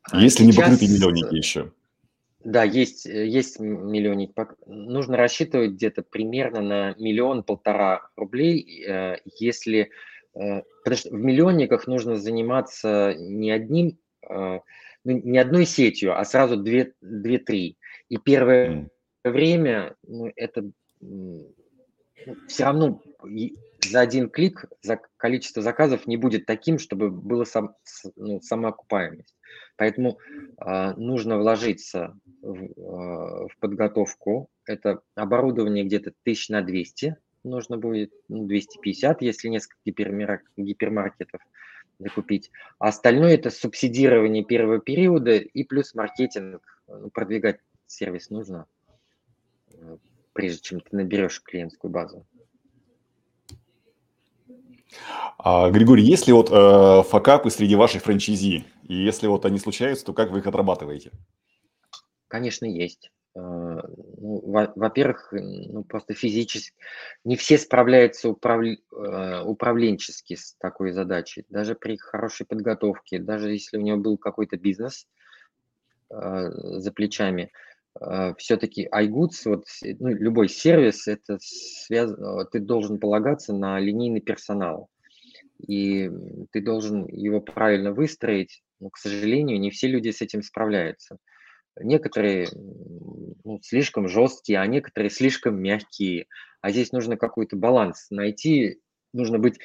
А 0.04 0.22
Если 0.22 0.44
не 0.44 0.54
покрытые 0.54 0.90
миллионники 0.90 1.36
еще. 1.36 1.72
Да, 2.44 2.64
есть, 2.64 3.06
есть 3.06 3.60
миллионник. 3.60 4.32
Нужно 4.66 5.18
рассчитывать 5.18 5.72
где-то 5.72 6.04
примерно 6.04 6.62
на 6.62 6.96
миллион-полтора 6.98 8.10
рублей, 8.16 8.84
э, 8.88 9.18
если 9.40 9.92
э, 10.36 10.62
потому 10.84 10.98
что 10.98 11.10
в 11.10 11.20
миллионниках 11.20 11.86
нужно 11.88 12.16
заниматься 12.16 13.14
не 13.18 13.52
одним, 13.52 13.98
э, 14.28 14.60
ну, 15.04 15.12
не 15.12 15.38
одной 15.38 15.66
сетью, 15.66 16.18
а 16.18 16.24
сразу 16.24 16.56
две, 16.56 16.94
две-три. 17.02 17.78
И 18.08 18.18
первое 18.18 18.90
время 19.26 19.96
ну, 20.08 20.32
это 20.38 20.72
все 22.48 22.64
равно 22.64 23.02
за 23.86 24.02
один 24.02 24.30
клик 24.30 24.66
за 24.82 25.00
количество 25.18 25.62
заказов 25.62 26.08
не 26.08 26.18
будет 26.18 26.46
таким, 26.46 26.80
чтобы 26.80 27.10
была 27.10 27.46
сам, 27.46 27.76
ну, 28.16 28.42
самоокупаемость. 28.42 29.36
Поэтому 29.78 30.20
э, 30.58 30.94
нужно 30.96 31.38
вложиться 31.38 32.18
в, 32.42 32.64
э, 32.64 33.48
в 33.48 33.52
подготовку. 33.60 34.50
Это 34.66 35.02
оборудование 35.16 35.86
где-то 35.86 36.14
тысяч 36.24 36.50
на 36.50 36.62
200 36.62 37.18
нужно 37.44 37.78
будет, 37.78 38.12
ну, 38.28 38.46
250, 38.46 39.22
если 39.22 39.48
несколько 39.48 39.80
гипермаркетов 40.58 41.42
закупить. 42.00 42.52
А 42.80 42.90
остальное 42.90 43.36
это 43.36 43.50
субсидирование 43.50 44.44
первого 44.44 44.80
периода 44.80 45.36
и 45.36 45.64
плюс 45.64 45.94
маркетинг. 45.96 46.62
Ну, 46.88 47.10
продвигать 47.10 47.60
сервис 47.88 48.30
нужно, 48.30 48.66
э, 49.74 49.98
прежде 50.34 50.62
чем 50.62 50.80
ты 50.80 50.96
наберешь 50.96 51.42
клиентскую 51.42 51.92
базу. 51.92 52.26
А, 55.38 55.70
Григорий, 55.70 56.04
есть 56.04 56.28
ли 56.28 56.34
вот 56.34 56.50
э, 56.52 57.04
факапы 57.04 57.50
среди 57.50 57.76
ваших 57.76 58.04
франчайзи? 58.04 58.66
И 58.88 58.94
если 58.94 59.28
вот 59.28 59.46
они 59.46 59.60
случаются, 59.60 60.06
то 60.06 60.14
как 60.14 60.32
вы 60.32 60.40
их 60.40 60.48
отрабатываете? 60.48 61.12
Конечно, 62.28 62.66
есть. 62.66 63.12
Э, 63.36 63.40
ну, 63.40 64.42
во-первых, 64.76 65.30
ну, 65.32 65.84
просто 65.84 66.14
физически 66.14 66.76
не 67.24 67.36
все 67.36 67.58
справляются 67.58 68.30
управ... 68.30 68.64
Э, 68.64 69.42
управленчески 69.44 70.36
с 70.36 70.56
такой 70.60 70.92
задачей. 70.92 71.46
Даже 71.50 71.76
при 71.76 71.98
хорошей 71.98 72.46
подготовке, 72.46 73.20
даже 73.20 73.52
если 73.52 73.78
у 73.78 73.82
него 73.82 73.98
был 73.98 74.18
какой-то 74.18 74.58
бизнес 74.58 75.08
э, 76.10 76.50
за 76.52 76.92
плечами, 76.92 77.52
все-таки 78.38 78.88
iGoods, 78.88 79.42
вот, 79.46 79.66
ну, 80.00 80.10
любой 80.10 80.48
сервис, 80.48 81.08
это 81.08 81.38
связ... 81.42 82.12
ты 82.52 82.60
должен 82.60 83.00
полагаться 83.00 83.54
на 83.54 83.80
линейный 83.80 84.22
персонал. 84.22 84.90
И 85.68 86.10
ты 86.52 86.62
должен 86.62 87.06
его 87.08 87.42
правильно 87.42 87.92
выстроить, 87.92 88.64
но, 88.80 88.90
к 88.90 88.98
сожалению, 88.98 89.60
не 89.60 89.72
все 89.72 89.88
люди 89.88 90.10
с 90.12 90.22
этим 90.22 90.42
справляются. 90.42 91.18
Некоторые 91.82 92.48
ну, 93.44 93.60
слишком 93.62 94.08
жесткие, 94.08 94.60
а 94.60 94.68
некоторые 94.68 95.10
слишком 95.10 95.62
мягкие. 95.62 96.28
А 96.62 96.72
здесь 96.72 96.92
нужно 96.92 97.18
какой-то 97.18 97.56
баланс 97.56 98.08
найти. 98.10 98.80
Нужно 99.14 99.40
быть 99.40 99.60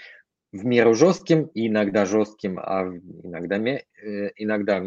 в 0.52 0.64
меру 0.64 0.94
жестким 0.94 1.46
и 1.46 1.66
иногда 1.68 2.06
жестким, 2.06 2.58
а 2.58 2.86
иногда, 3.22 3.56
э, 3.56 4.30
иногда 4.36 4.84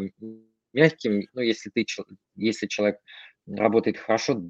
мягким. 0.72 1.22
Ну, 1.34 1.40
если, 1.40 1.70
ты, 1.70 1.84
если 2.36 2.66
человек 2.66 2.98
работает 3.46 3.96
хорошо, 3.96 4.42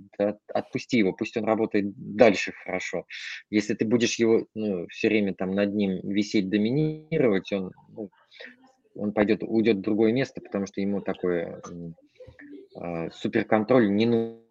отпусти 0.53 0.99
его, 0.99 1.13
пусть 1.13 1.37
он 1.37 1.45
работает 1.45 1.87
дальше 1.97 2.53
хорошо. 2.65 3.07
Если 3.51 3.75
ты 3.75 3.85
будешь 3.85 4.17
его 4.17 4.47
ну, 4.55 4.87
все 4.89 5.09
время 5.09 5.35
там 5.35 5.53
над 5.53 5.75
ним 5.75 6.01
висеть, 6.03 6.49
доминировать, 6.49 7.53
он, 7.53 7.73
ну, 7.91 8.11
он 8.95 9.13
пойдет, 9.13 9.43
уйдет 9.43 9.77
в 9.77 9.83
другое 9.83 10.13
место, 10.13 10.41
потому 10.41 10.67
что 10.67 10.81
ему 10.81 11.01
такое 11.01 11.63
э, 12.75 13.11
суперконтроль 13.13 13.91
не 13.91 14.07
нужен. 14.07 14.48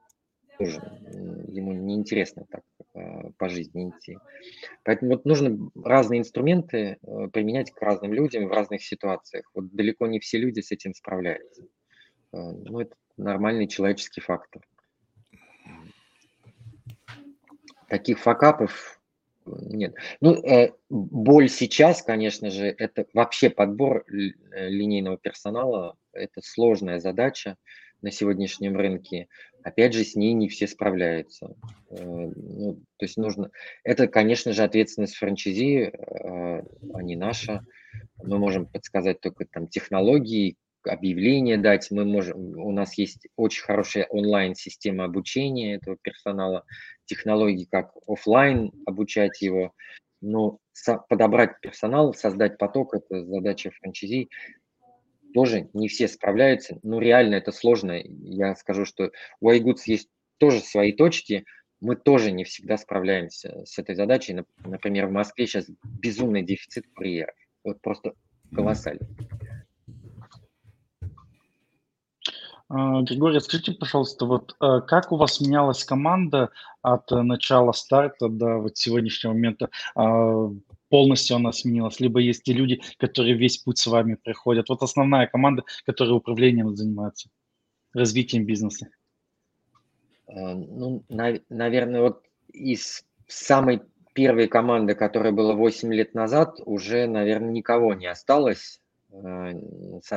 Ему 0.59 1.73
неинтересно 1.73 2.45
так 2.49 2.63
э, 2.93 3.31
по 3.37 3.49
жизни 3.49 3.89
идти. 3.89 4.17
Поэтому 4.83 5.11
вот 5.11 5.25
нужно 5.25 5.69
разные 5.83 6.19
инструменты 6.19 6.97
э, 7.01 7.27
применять 7.31 7.71
к 7.71 7.81
разным 7.81 8.13
людям 8.13 8.47
в 8.47 8.51
разных 8.51 8.83
ситуациях. 8.83 9.49
Вот 9.53 9.71
далеко 9.73 10.07
не 10.07 10.19
все 10.19 10.37
люди 10.37 10.61
с 10.61 10.71
этим 10.71 10.93
справляются. 10.93 11.63
Э, 12.33 12.51
ну, 12.51 12.81
это 12.81 12.95
нормальный 13.17 13.67
человеческий 13.67 14.21
фактор. 14.21 14.61
Таких 17.87 18.19
факапов 18.19 18.99
нет. 19.45 19.95
Ну, 20.21 20.33
э, 20.43 20.71
боль 20.89 21.49
сейчас, 21.49 22.01
конечно 22.01 22.49
же, 22.49 22.65
это 22.65 23.05
вообще 23.13 23.49
подбор 23.49 24.05
э, 24.07 24.69
линейного 24.69 25.17
персонала. 25.17 25.95
Это 26.13 26.41
сложная 26.41 26.99
задача 26.99 27.57
на 28.01 28.11
сегодняшнем 28.11 28.75
рынке. 28.75 29.27
Опять 29.67 29.93
же, 29.93 30.05
с 30.05 30.15
ней 30.15 30.31
не 30.31 30.47
все 30.47 30.65
справляются. 30.65 31.53
Э, 31.89 32.01
ну, 32.01 32.75
то 32.95 33.03
есть 33.03 33.17
нужно... 33.17 33.51
Это, 33.83 34.07
конечно 34.07 34.53
же, 34.53 34.63
ответственность 34.63 35.17
франчайзи, 35.17 35.91
э, 35.91 35.91
а 36.93 37.03
не 37.03 37.17
наша. 37.17 37.65
Мы 38.23 38.39
можем 38.39 38.65
подсказать 38.65 39.19
только 39.19 39.43
там 39.43 39.67
технологии, 39.67 40.55
объявление 40.85 41.57
дать. 41.57 41.91
Мы 41.91 42.05
можем, 42.05 42.57
у 42.57 42.71
нас 42.71 42.97
есть 42.97 43.27
очень 43.35 43.63
хорошая 43.63 44.05
онлайн-система 44.05 45.03
обучения 45.03 45.75
этого 45.75 45.97
персонала, 46.01 46.63
технологии, 47.03 47.67
как 47.69 47.91
офлайн 48.07 48.71
обучать 48.85 49.41
его. 49.41 49.73
Но 50.21 50.59
подобрать 51.09 51.59
персонал, 51.59 52.13
создать 52.13 52.57
поток– 52.57 52.93
это 52.95 53.25
задача 53.25 53.71
франчайзи. 53.71 54.29
Тоже 55.37 55.69
не 55.73 55.87
все 55.87 56.07
справляются, 56.07 56.79
но 56.81 56.97
реально 56.99 57.35
это 57.35 57.51
сложно. 57.51 58.01
Я 58.03 58.55
скажу, 58.55 58.85
что 58.85 59.11
у 59.39 59.51
iGoods 59.51 59.81
есть 59.85 60.09
тоже 60.39 60.61
свои 60.61 60.93
точки, 60.93 61.45
мы 61.79 61.95
тоже 61.95 62.31
не 62.31 62.43
всегда 62.43 62.75
справляемся 62.75 63.63
с 63.63 63.77
этой 63.77 63.93
задачей. 63.93 64.43
Например, 64.65 65.05
в 65.05 65.11
Москве 65.11 65.45
сейчас 65.45 65.67
безумный 65.83 66.41
дефицит 66.41 66.85
курьеров. 66.95 67.35
Вот 67.63 67.79
просто 67.81 68.13
колоссальный. 68.51 69.07
А, 72.69 73.03
Григорий, 73.03 73.39
скажите, 73.39 73.73
пожалуйста, 73.73 74.25
вот 74.25 74.55
э, 74.59 74.81
как 74.87 75.11
у 75.11 75.17
вас 75.17 75.39
менялась 75.39 75.83
команда 75.83 76.49
от 76.81 77.11
э, 77.11 77.21
начала 77.21 77.73
старта 77.73 78.27
до 78.27 78.57
вот 78.57 78.75
сегодняшнего 78.75 79.33
момента? 79.33 79.69
Полностью 80.89 81.35
она 81.35 81.51
сменилась? 81.51 81.99
Либо 81.99 82.19
есть 82.19 82.43
те 82.43 82.53
люди, 82.53 82.81
которые 82.97 83.35
весь 83.35 83.57
путь 83.57 83.77
с 83.77 83.87
вами 83.87 84.15
проходят? 84.15 84.69
Вот 84.69 84.81
основная 84.81 85.27
команда, 85.27 85.63
которая 85.85 86.15
управлением 86.15 86.75
занимается, 86.75 87.29
развитием 87.93 88.45
бизнеса. 88.45 88.87
А, 90.27 90.55
ну, 90.55 91.03
наверное, 91.09 92.01
вот 92.01 92.23
из 92.53 93.05
самой 93.27 93.81
первой 94.13 94.47
команды, 94.47 94.95
которая 94.95 95.31
была 95.31 95.53
8 95.53 95.93
лет 95.93 96.13
назад, 96.13 96.59
уже, 96.65 97.05
наверное, 97.07 97.51
никого 97.51 97.93
не 97.93 98.07
осталось 98.07 98.81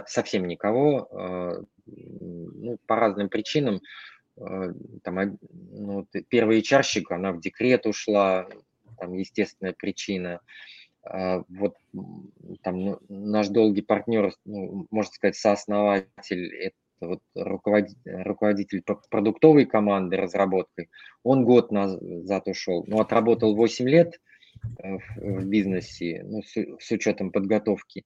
совсем 0.06 0.48
никого 0.48 1.64
ну, 1.86 2.78
по 2.86 2.96
разным 2.96 3.28
причинам. 3.28 3.80
Э, 4.36 4.72
там, 5.02 5.38
ну, 5.50 6.06
первый 6.28 6.62
чарщик, 6.62 7.10
она 7.10 7.32
в 7.32 7.40
декрет 7.40 7.86
ушла, 7.86 8.48
там 9.00 9.14
естественная 9.14 9.72
причина. 9.72 10.40
А, 11.02 11.42
вот 11.48 11.76
там 12.62 12.84
ну, 12.84 12.98
наш 13.08 13.48
долгий 13.48 13.82
партнер, 13.82 14.32
ну, 14.44 14.86
можно 14.90 15.12
сказать, 15.12 15.36
сооснователь, 15.36 16.54
это 16.54 16.76
вот 17.00 17.20
руководитель, 17.34 17.98
руководитель 18.04 18.82
продуктовой 19.10 19.64
команды 19.64 20.16
разработкой, 20.16 20.90
он 21.22 21.44
год 21.44 21.72
назад 21.72 22.46
ушел, 22.46 22.84
ну, 22.86 23.00
отработал 23.00 23.56
8 23.56 23.88
лет 23.88 24.20
э, 24.82 24.98
в, 25.16 25.46
бизнесе, 25.46 26.22
ну, 26.24 26.42
с, 26.42 26.54
с 26.54 26.90
учетом 26.90 27.32
подготовки 27.32 28.04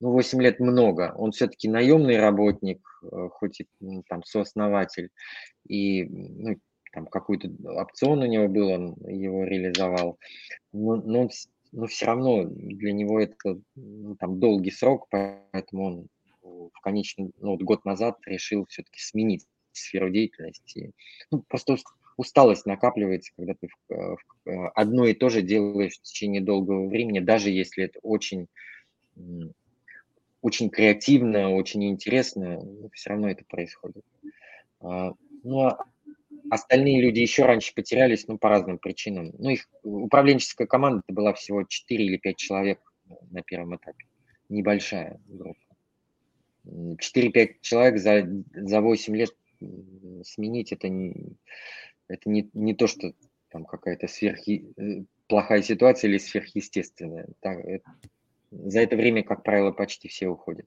ну, 0.00 0.12
8 0.12 0.42
лет 0.42 0.60
много. 0.60 1.14
Он 1.16 1.32
все-таки 1.32 1.68
наемный 1.68 2.18
работник, 2.18 2.80
э, 3.02 3.28
хоть 3.32 3.60
и 3.60 3.66
там 4.08 4.22
сооснователь, 4.24 5.10
и 5.66 6.04
ну, 6.04 6.56
там 6.92 7.06
какой-то 7.06 7.50
опцион 7.64 8.22
у 8.22 8.26
него 8.26 8.48
был, 8.48 8.68
он 8.68 8.96
его 9.06 9.44
реализовал. 9.44 10.18
Но, 10.72 10.96
но, 10.96 11.28
но 11.72 11.86
все 11.86 12.06
равно 12.06 12.44
для 12.44 12.92
него 12.92 13.20
это 13.20 13.58
ну, 13.74 14.16
там 14.16 14.38
долгий 14.40 14.70
срок, 14.70 15.06
поэтому 15.10 15.84
он 15.84 16.06
в 16.42 16.80
конечном, 16.80 17.32
ну, 17.40 17.52
вот 17.52 17.62
год 17.62 17.84
назад 17.84 18.18
решил 18.26 18.66
все-таки 18.68 19.00
сменить 19.00 19.44
сферу 19.72 20.10
деятельности. 20.10 20.92
Ну, 21.30 21.42
просто 21.48 21.76
усталость 22.16 22.66
накапливается, 22.66 23.32
когда 23.36 23.54
ты 23.54 23.68
в, 23.68 23.92
э, 23.92 24.16
в, 24.16 24.48
э, 24.48 24.68
одно 24.74 25.04
и 25.04 25.14
то 25.14 25.28
же 25.28 25.42
делаешь 25.42 25.98
в 25.98 26.02
течение 26.02 26.40
долгого 26.40 26.88
времени, 26.88 27.20
даже 27.20 27.50
если 27.50 27.84
это 27.84 27.98
очень 28.02 28.48
очень 30.42 30.70
креативно, 30.70 31.50
очень 31.50 31.84
интересно, 31.88 32.62
все 32.92 33.10
равно 33.10 33.30
это 33.30 33.44
происходит. 33.48 34.04
А, 34.80 35.12
ну, 35.42 35.60
а 35.60 35.84
остальные 36.50 37.02
люди 37.02 37.20
еще 37.20 37.44
раньше 37.44 37.74
потерялись, 37.74 38.26
ну, 38.28 38.38
по 38.38 38.48
разным 38.48 38.78
причинам. 38.78 39.32
Ну, 39.38 39.50
их 39.50 39.68
управленческая 39.82 40.66
команда 40.66 41.02
это 41.06 41.14
была 41.14 41.32
всего 41.34 41.64
4 41.64 42.04
или 42.04 42.16
5 42.16 42.36
человек 42.36 42.80
на 43.30 43.42
первом 43.42 43.76
этапе. 43.76 44.04
Небольшая 44.48 45.20
группа. 45.26 45.60
4-5 46.64 47.56
человек 47.60 47.98
за, 47.98 48.28
за 48.54 48.80
8 48.80 49.16
лет 49.16 49.30
сменить 50.24 50.72
это 50.72 50.88
не, 50.88 51.36
это 52.08 52.28
не, 52.28 52.50
не 52.52 52.74
то, 52.74 52.86
что 52.86 53.12
там 53.50 53.64
какая-то 53.64 54.08
сверх 54.08 54.46
э, 54.48 55.04
плохая 55.28 55.62
ситуация 55.62 56.08
или 56.08 56.18
сверхъестественная. 56.18 57.28
Так, 57.40 57.64
за 58.50 58.80
это 58.80 58.96
время, 58.96 59.22
как 59.22 59.42
правило, 59.42 59.72
почти 59.72 60.08
все 60.08 60.28
уходят. 60.28 60.66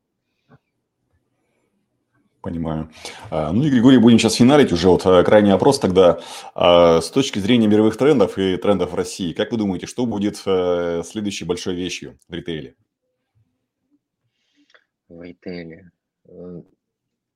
Понимаю. 2.42 2.90
А, 3.32 3.52
ну 3.52 3.66
и, 3.66 3.70
Григорий, 3.70 3.98
будем 3.98 4.18
сейчас 4.18 4.36
финалить 4.36 4.72
уже. 4.72 4.88
Вот 4.88 5.06
а, 5.06 5.24
крайний 5.24 5.52
опрос 5.52 5.78
тогда. 5.78 6.20
А, 6.56 7.02
с 7.02 7.12
точки 7.12 7.40
зрения 7.40 7.68
мировых 7.68 7.98
трендов 7.98 8.38
и 8.38 8.56
трендов 8.56 8.94
в 8.94 8.96
России, 8.96 9.34
как 9.34 9.52
вы 9.52 9.58
думаете, 9.58 9.88
что 9.88 10.06
будет 10.06 10.42
э, 10.46 11.04
следующей 11.06 11.44
большой 11.44 11.76
вещью 11.76 12.18
в 12.30 12.34
ритейле? 12.34 12.76
В 15.10 15.22
ритейле. 15.22 15.92
Э, 16.30 16.62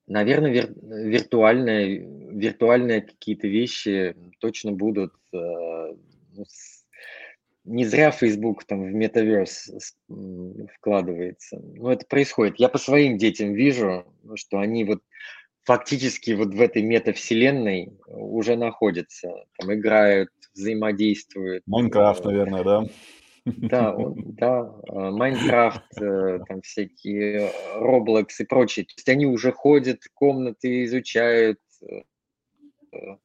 наверное, 0.07 0.51
вир, 0.51 0.73
виртуальные, 0.81 2.31
виртуальные 2.31 3.01
какие-то 3.01 3.47
вещи 3.47 4.15
точно 4.39 4.71
будут. 4.71 5.13
Э, 5.33 5.37
ну, 5.37 6.45
не 7.65 7.85
зря 7.85 8.11
Facebook 8.11 8.63
там 8.65 8.83
в 8.83 8.93
метаверс 8.93 9.71
вкладывается. 10.75 11.59
Но 11.59 11.91
это 11.91 12.05
происходит. 12.05 12.55
Я 12.57 12.69
по 12.69 12.77
своим 12.77 13.17
детям 13.17 13.53
вижу, 13.53 14.05
что 14.35 14.59
они 14.59 14.83
вот 14.83 15.01
фактически 15.63 16.31
вот 16.31 16.53
в 16.53 16.61
этой 16.61 16.81
метавселенной 16.81 17.93
уже 18.07 18.55
находятся, 18.55 19.45
там 19.57 19.73
играют, 19.73 20.29
взаимодействуют. 20.53 21.63
Майнкрафт, 21.65 22.25
наверное, 22.25 22.63
да? 22.63 22.85
Да, 23.45 23.95
да, 24.15 24.75
а, 24.89 25.11
Майнкрафт, 25.11 26.01
э, 26.01 26.39
там 26.47 26.61
всякие 26.61 27.51
Roblox 27.75 28.27
и 28.39 28.45
прочее. 28.45 28.85
То 28.85 28.93
есть 28.97 29.09
они 29.09 29.25
уже 29.25 29.51
ходят, 29.51 29.99
комнаты 30.13 30.83
изучают. 30.85 31.59
Э, 31.81 33.17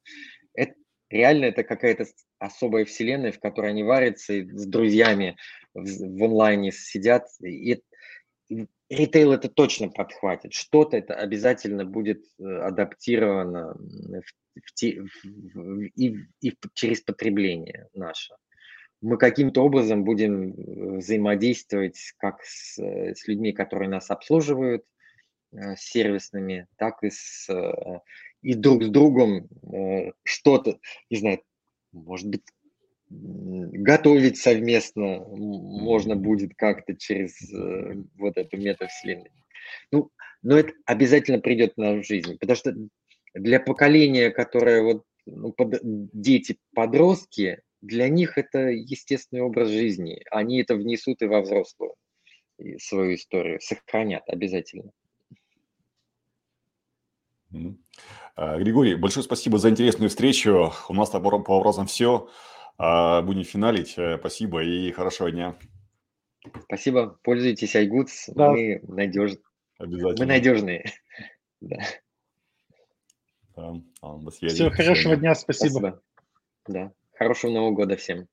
это, 0.53 0.73
реально 1.09 1.45
это 1.45 1.63
какая-то 1.63 2.05
особая 2.37 2.85
вселенная, 2.85 3.31
в 3.31 3.39
которой 3.39 3.71
они 3.71 3.83
варятся 3.83 4.33
и 4.33 4.45
с 4.45 4.65
друзьями 4.65 5.37
в, 5.73 5.83
в 5.83 6.23
онлайне 6.23 6.71
сидят. 6.71 7.27
И, 7.41 7.81
и 8.49 8.67
ритейл 8.89 9.33
это 9.33 9.49
точно 9.49 9.89
подхватит. 9.89 10.53
Что-то 10.53 10.97
это 10.97 11.15
обязательно 11.15 11.85
будет 11.85 12.23
э, 12.39 12.43
адаптировано 12.43 13.75
в, 13.75 14.21
в, 14.55 15.09
в, 15.53 15.81
и, 15.95 16.15
и 16.41 16.53
через 16.73 17.01
потребление 17.01 17.87
наше. 17.93 18.35
Мы 19.01 19.17
каким-то 19.17 19.63
образом 19.63 20.03
будем 20.03 20.51
э, 20.51 20.97
взаимодействовать 20.97 22.13
как 22.17 22.41
с, 22.43 22.77
э, 22.79 23.15
с 23.15 23.27
людьми, 23.27 23.51
которые 23.53 23.89
нас 23.89 24.09
обслуживают, 24.09 24.83
сервисными, 25.77 26.67
так 26.77 27.01
и 27.01 27.09
с 27.09 27.49
и 28.41 28.53
друг 28.53 28.83
с 28.83 28.89
другом 28.89 29.49
что-то, 30.23 30.79
не 31.09 31.17
знаю, 31.17 31.41
может 31.91 32.27
быть, 32.27 32.43
готовить 33.09 34.37
совместно 34.37 35.19
можно 35.19 36.15
будет 36.15 36.53
как-то 36.55 36.95
через 36.95 37.51
э, 37.51 37.95
вот 38.15 38.37
эту 38.37 38.57
метавселенную. 38.57 39.31
Ну, 39.91 40.11
но 40.43 40.59
это 40.59 40.73
обязательно 40.85 41.39
придет 41.39 41.73
в 41.73 41.79
нашу 41.79 42.03
жизнь, 42.03 42.37
потому 42.37 42.55
что 42.55 42.75
для 43.33 43.59
поколения, 43.59 44.29
которое 44.29 44.83
вот 44.83 45.03
ну, 45.25 45.51
под, 45.51 45.79
дети, 45.83 46.57
подростки, 46.73 47.61
для 47.81 48.09
них 48.09 48.37
это 48.37 48.69
естественный 48.69 49.41
образ 49.41 49.69
жизни. 49.69 50.21
Они 50.31 50.61
это 50.61 50.75
внесут 50.75 51.21
и 51.21 51.25
во 51.25 51.41
взрослую 51.41 51.95
и 52.57 52.77
свою 52.77 53.15
историю, 53.15 53.59
сохранят 53.61 54.23
обязательно. 54.27 54.91
А, 57.53 57.57
Григорий, 58.39 58.95
большое 58.95 59.23
спасибо 59.23 59.57
за 59.57 59.69
интересную 59.69 60.09
встречу. 60.09 60.71
У 60.87 60.93
нас 60.93 61.09
по 61.09 61.19
вопросам 61.19 61.87
все. 61.87 62.29
А, 62.77 63.21
будем 63.21 63.43
финалить. 63.43 63.97
Э, 63.97 64.17
спасибо 64.17 64.63
и 64.63 64.91
хорошего 64.91 65.29
дня. 65.29 65.57
Спасибо. 66.63 67.19
Пользуйтесь 67.23 67.75
iGoods. 67.75 68.33
Да. 68.33 68.51
Мы 68.51 68.79
надежные. 68.87 69.43
Обязательно. 69.77 70.15
Мы 70.17 70.25
надежные. 70.25 70.93
Да. 71.59 71.77
Да. 73.57 73.73
До 74.01 74.31
связи. 74.31 74.55
Все, 74.55 74.69
хорошего 74.69 75.17
дня. 75.17 75.35
Спасибо. 75.35 75.69
спасибо. 75.69 76.01
Да. 76.67 76.93
Хорошего 77.17 77.51
Нового 77.51 77.71
года 77.71 77.97
всем. 77.97 78.29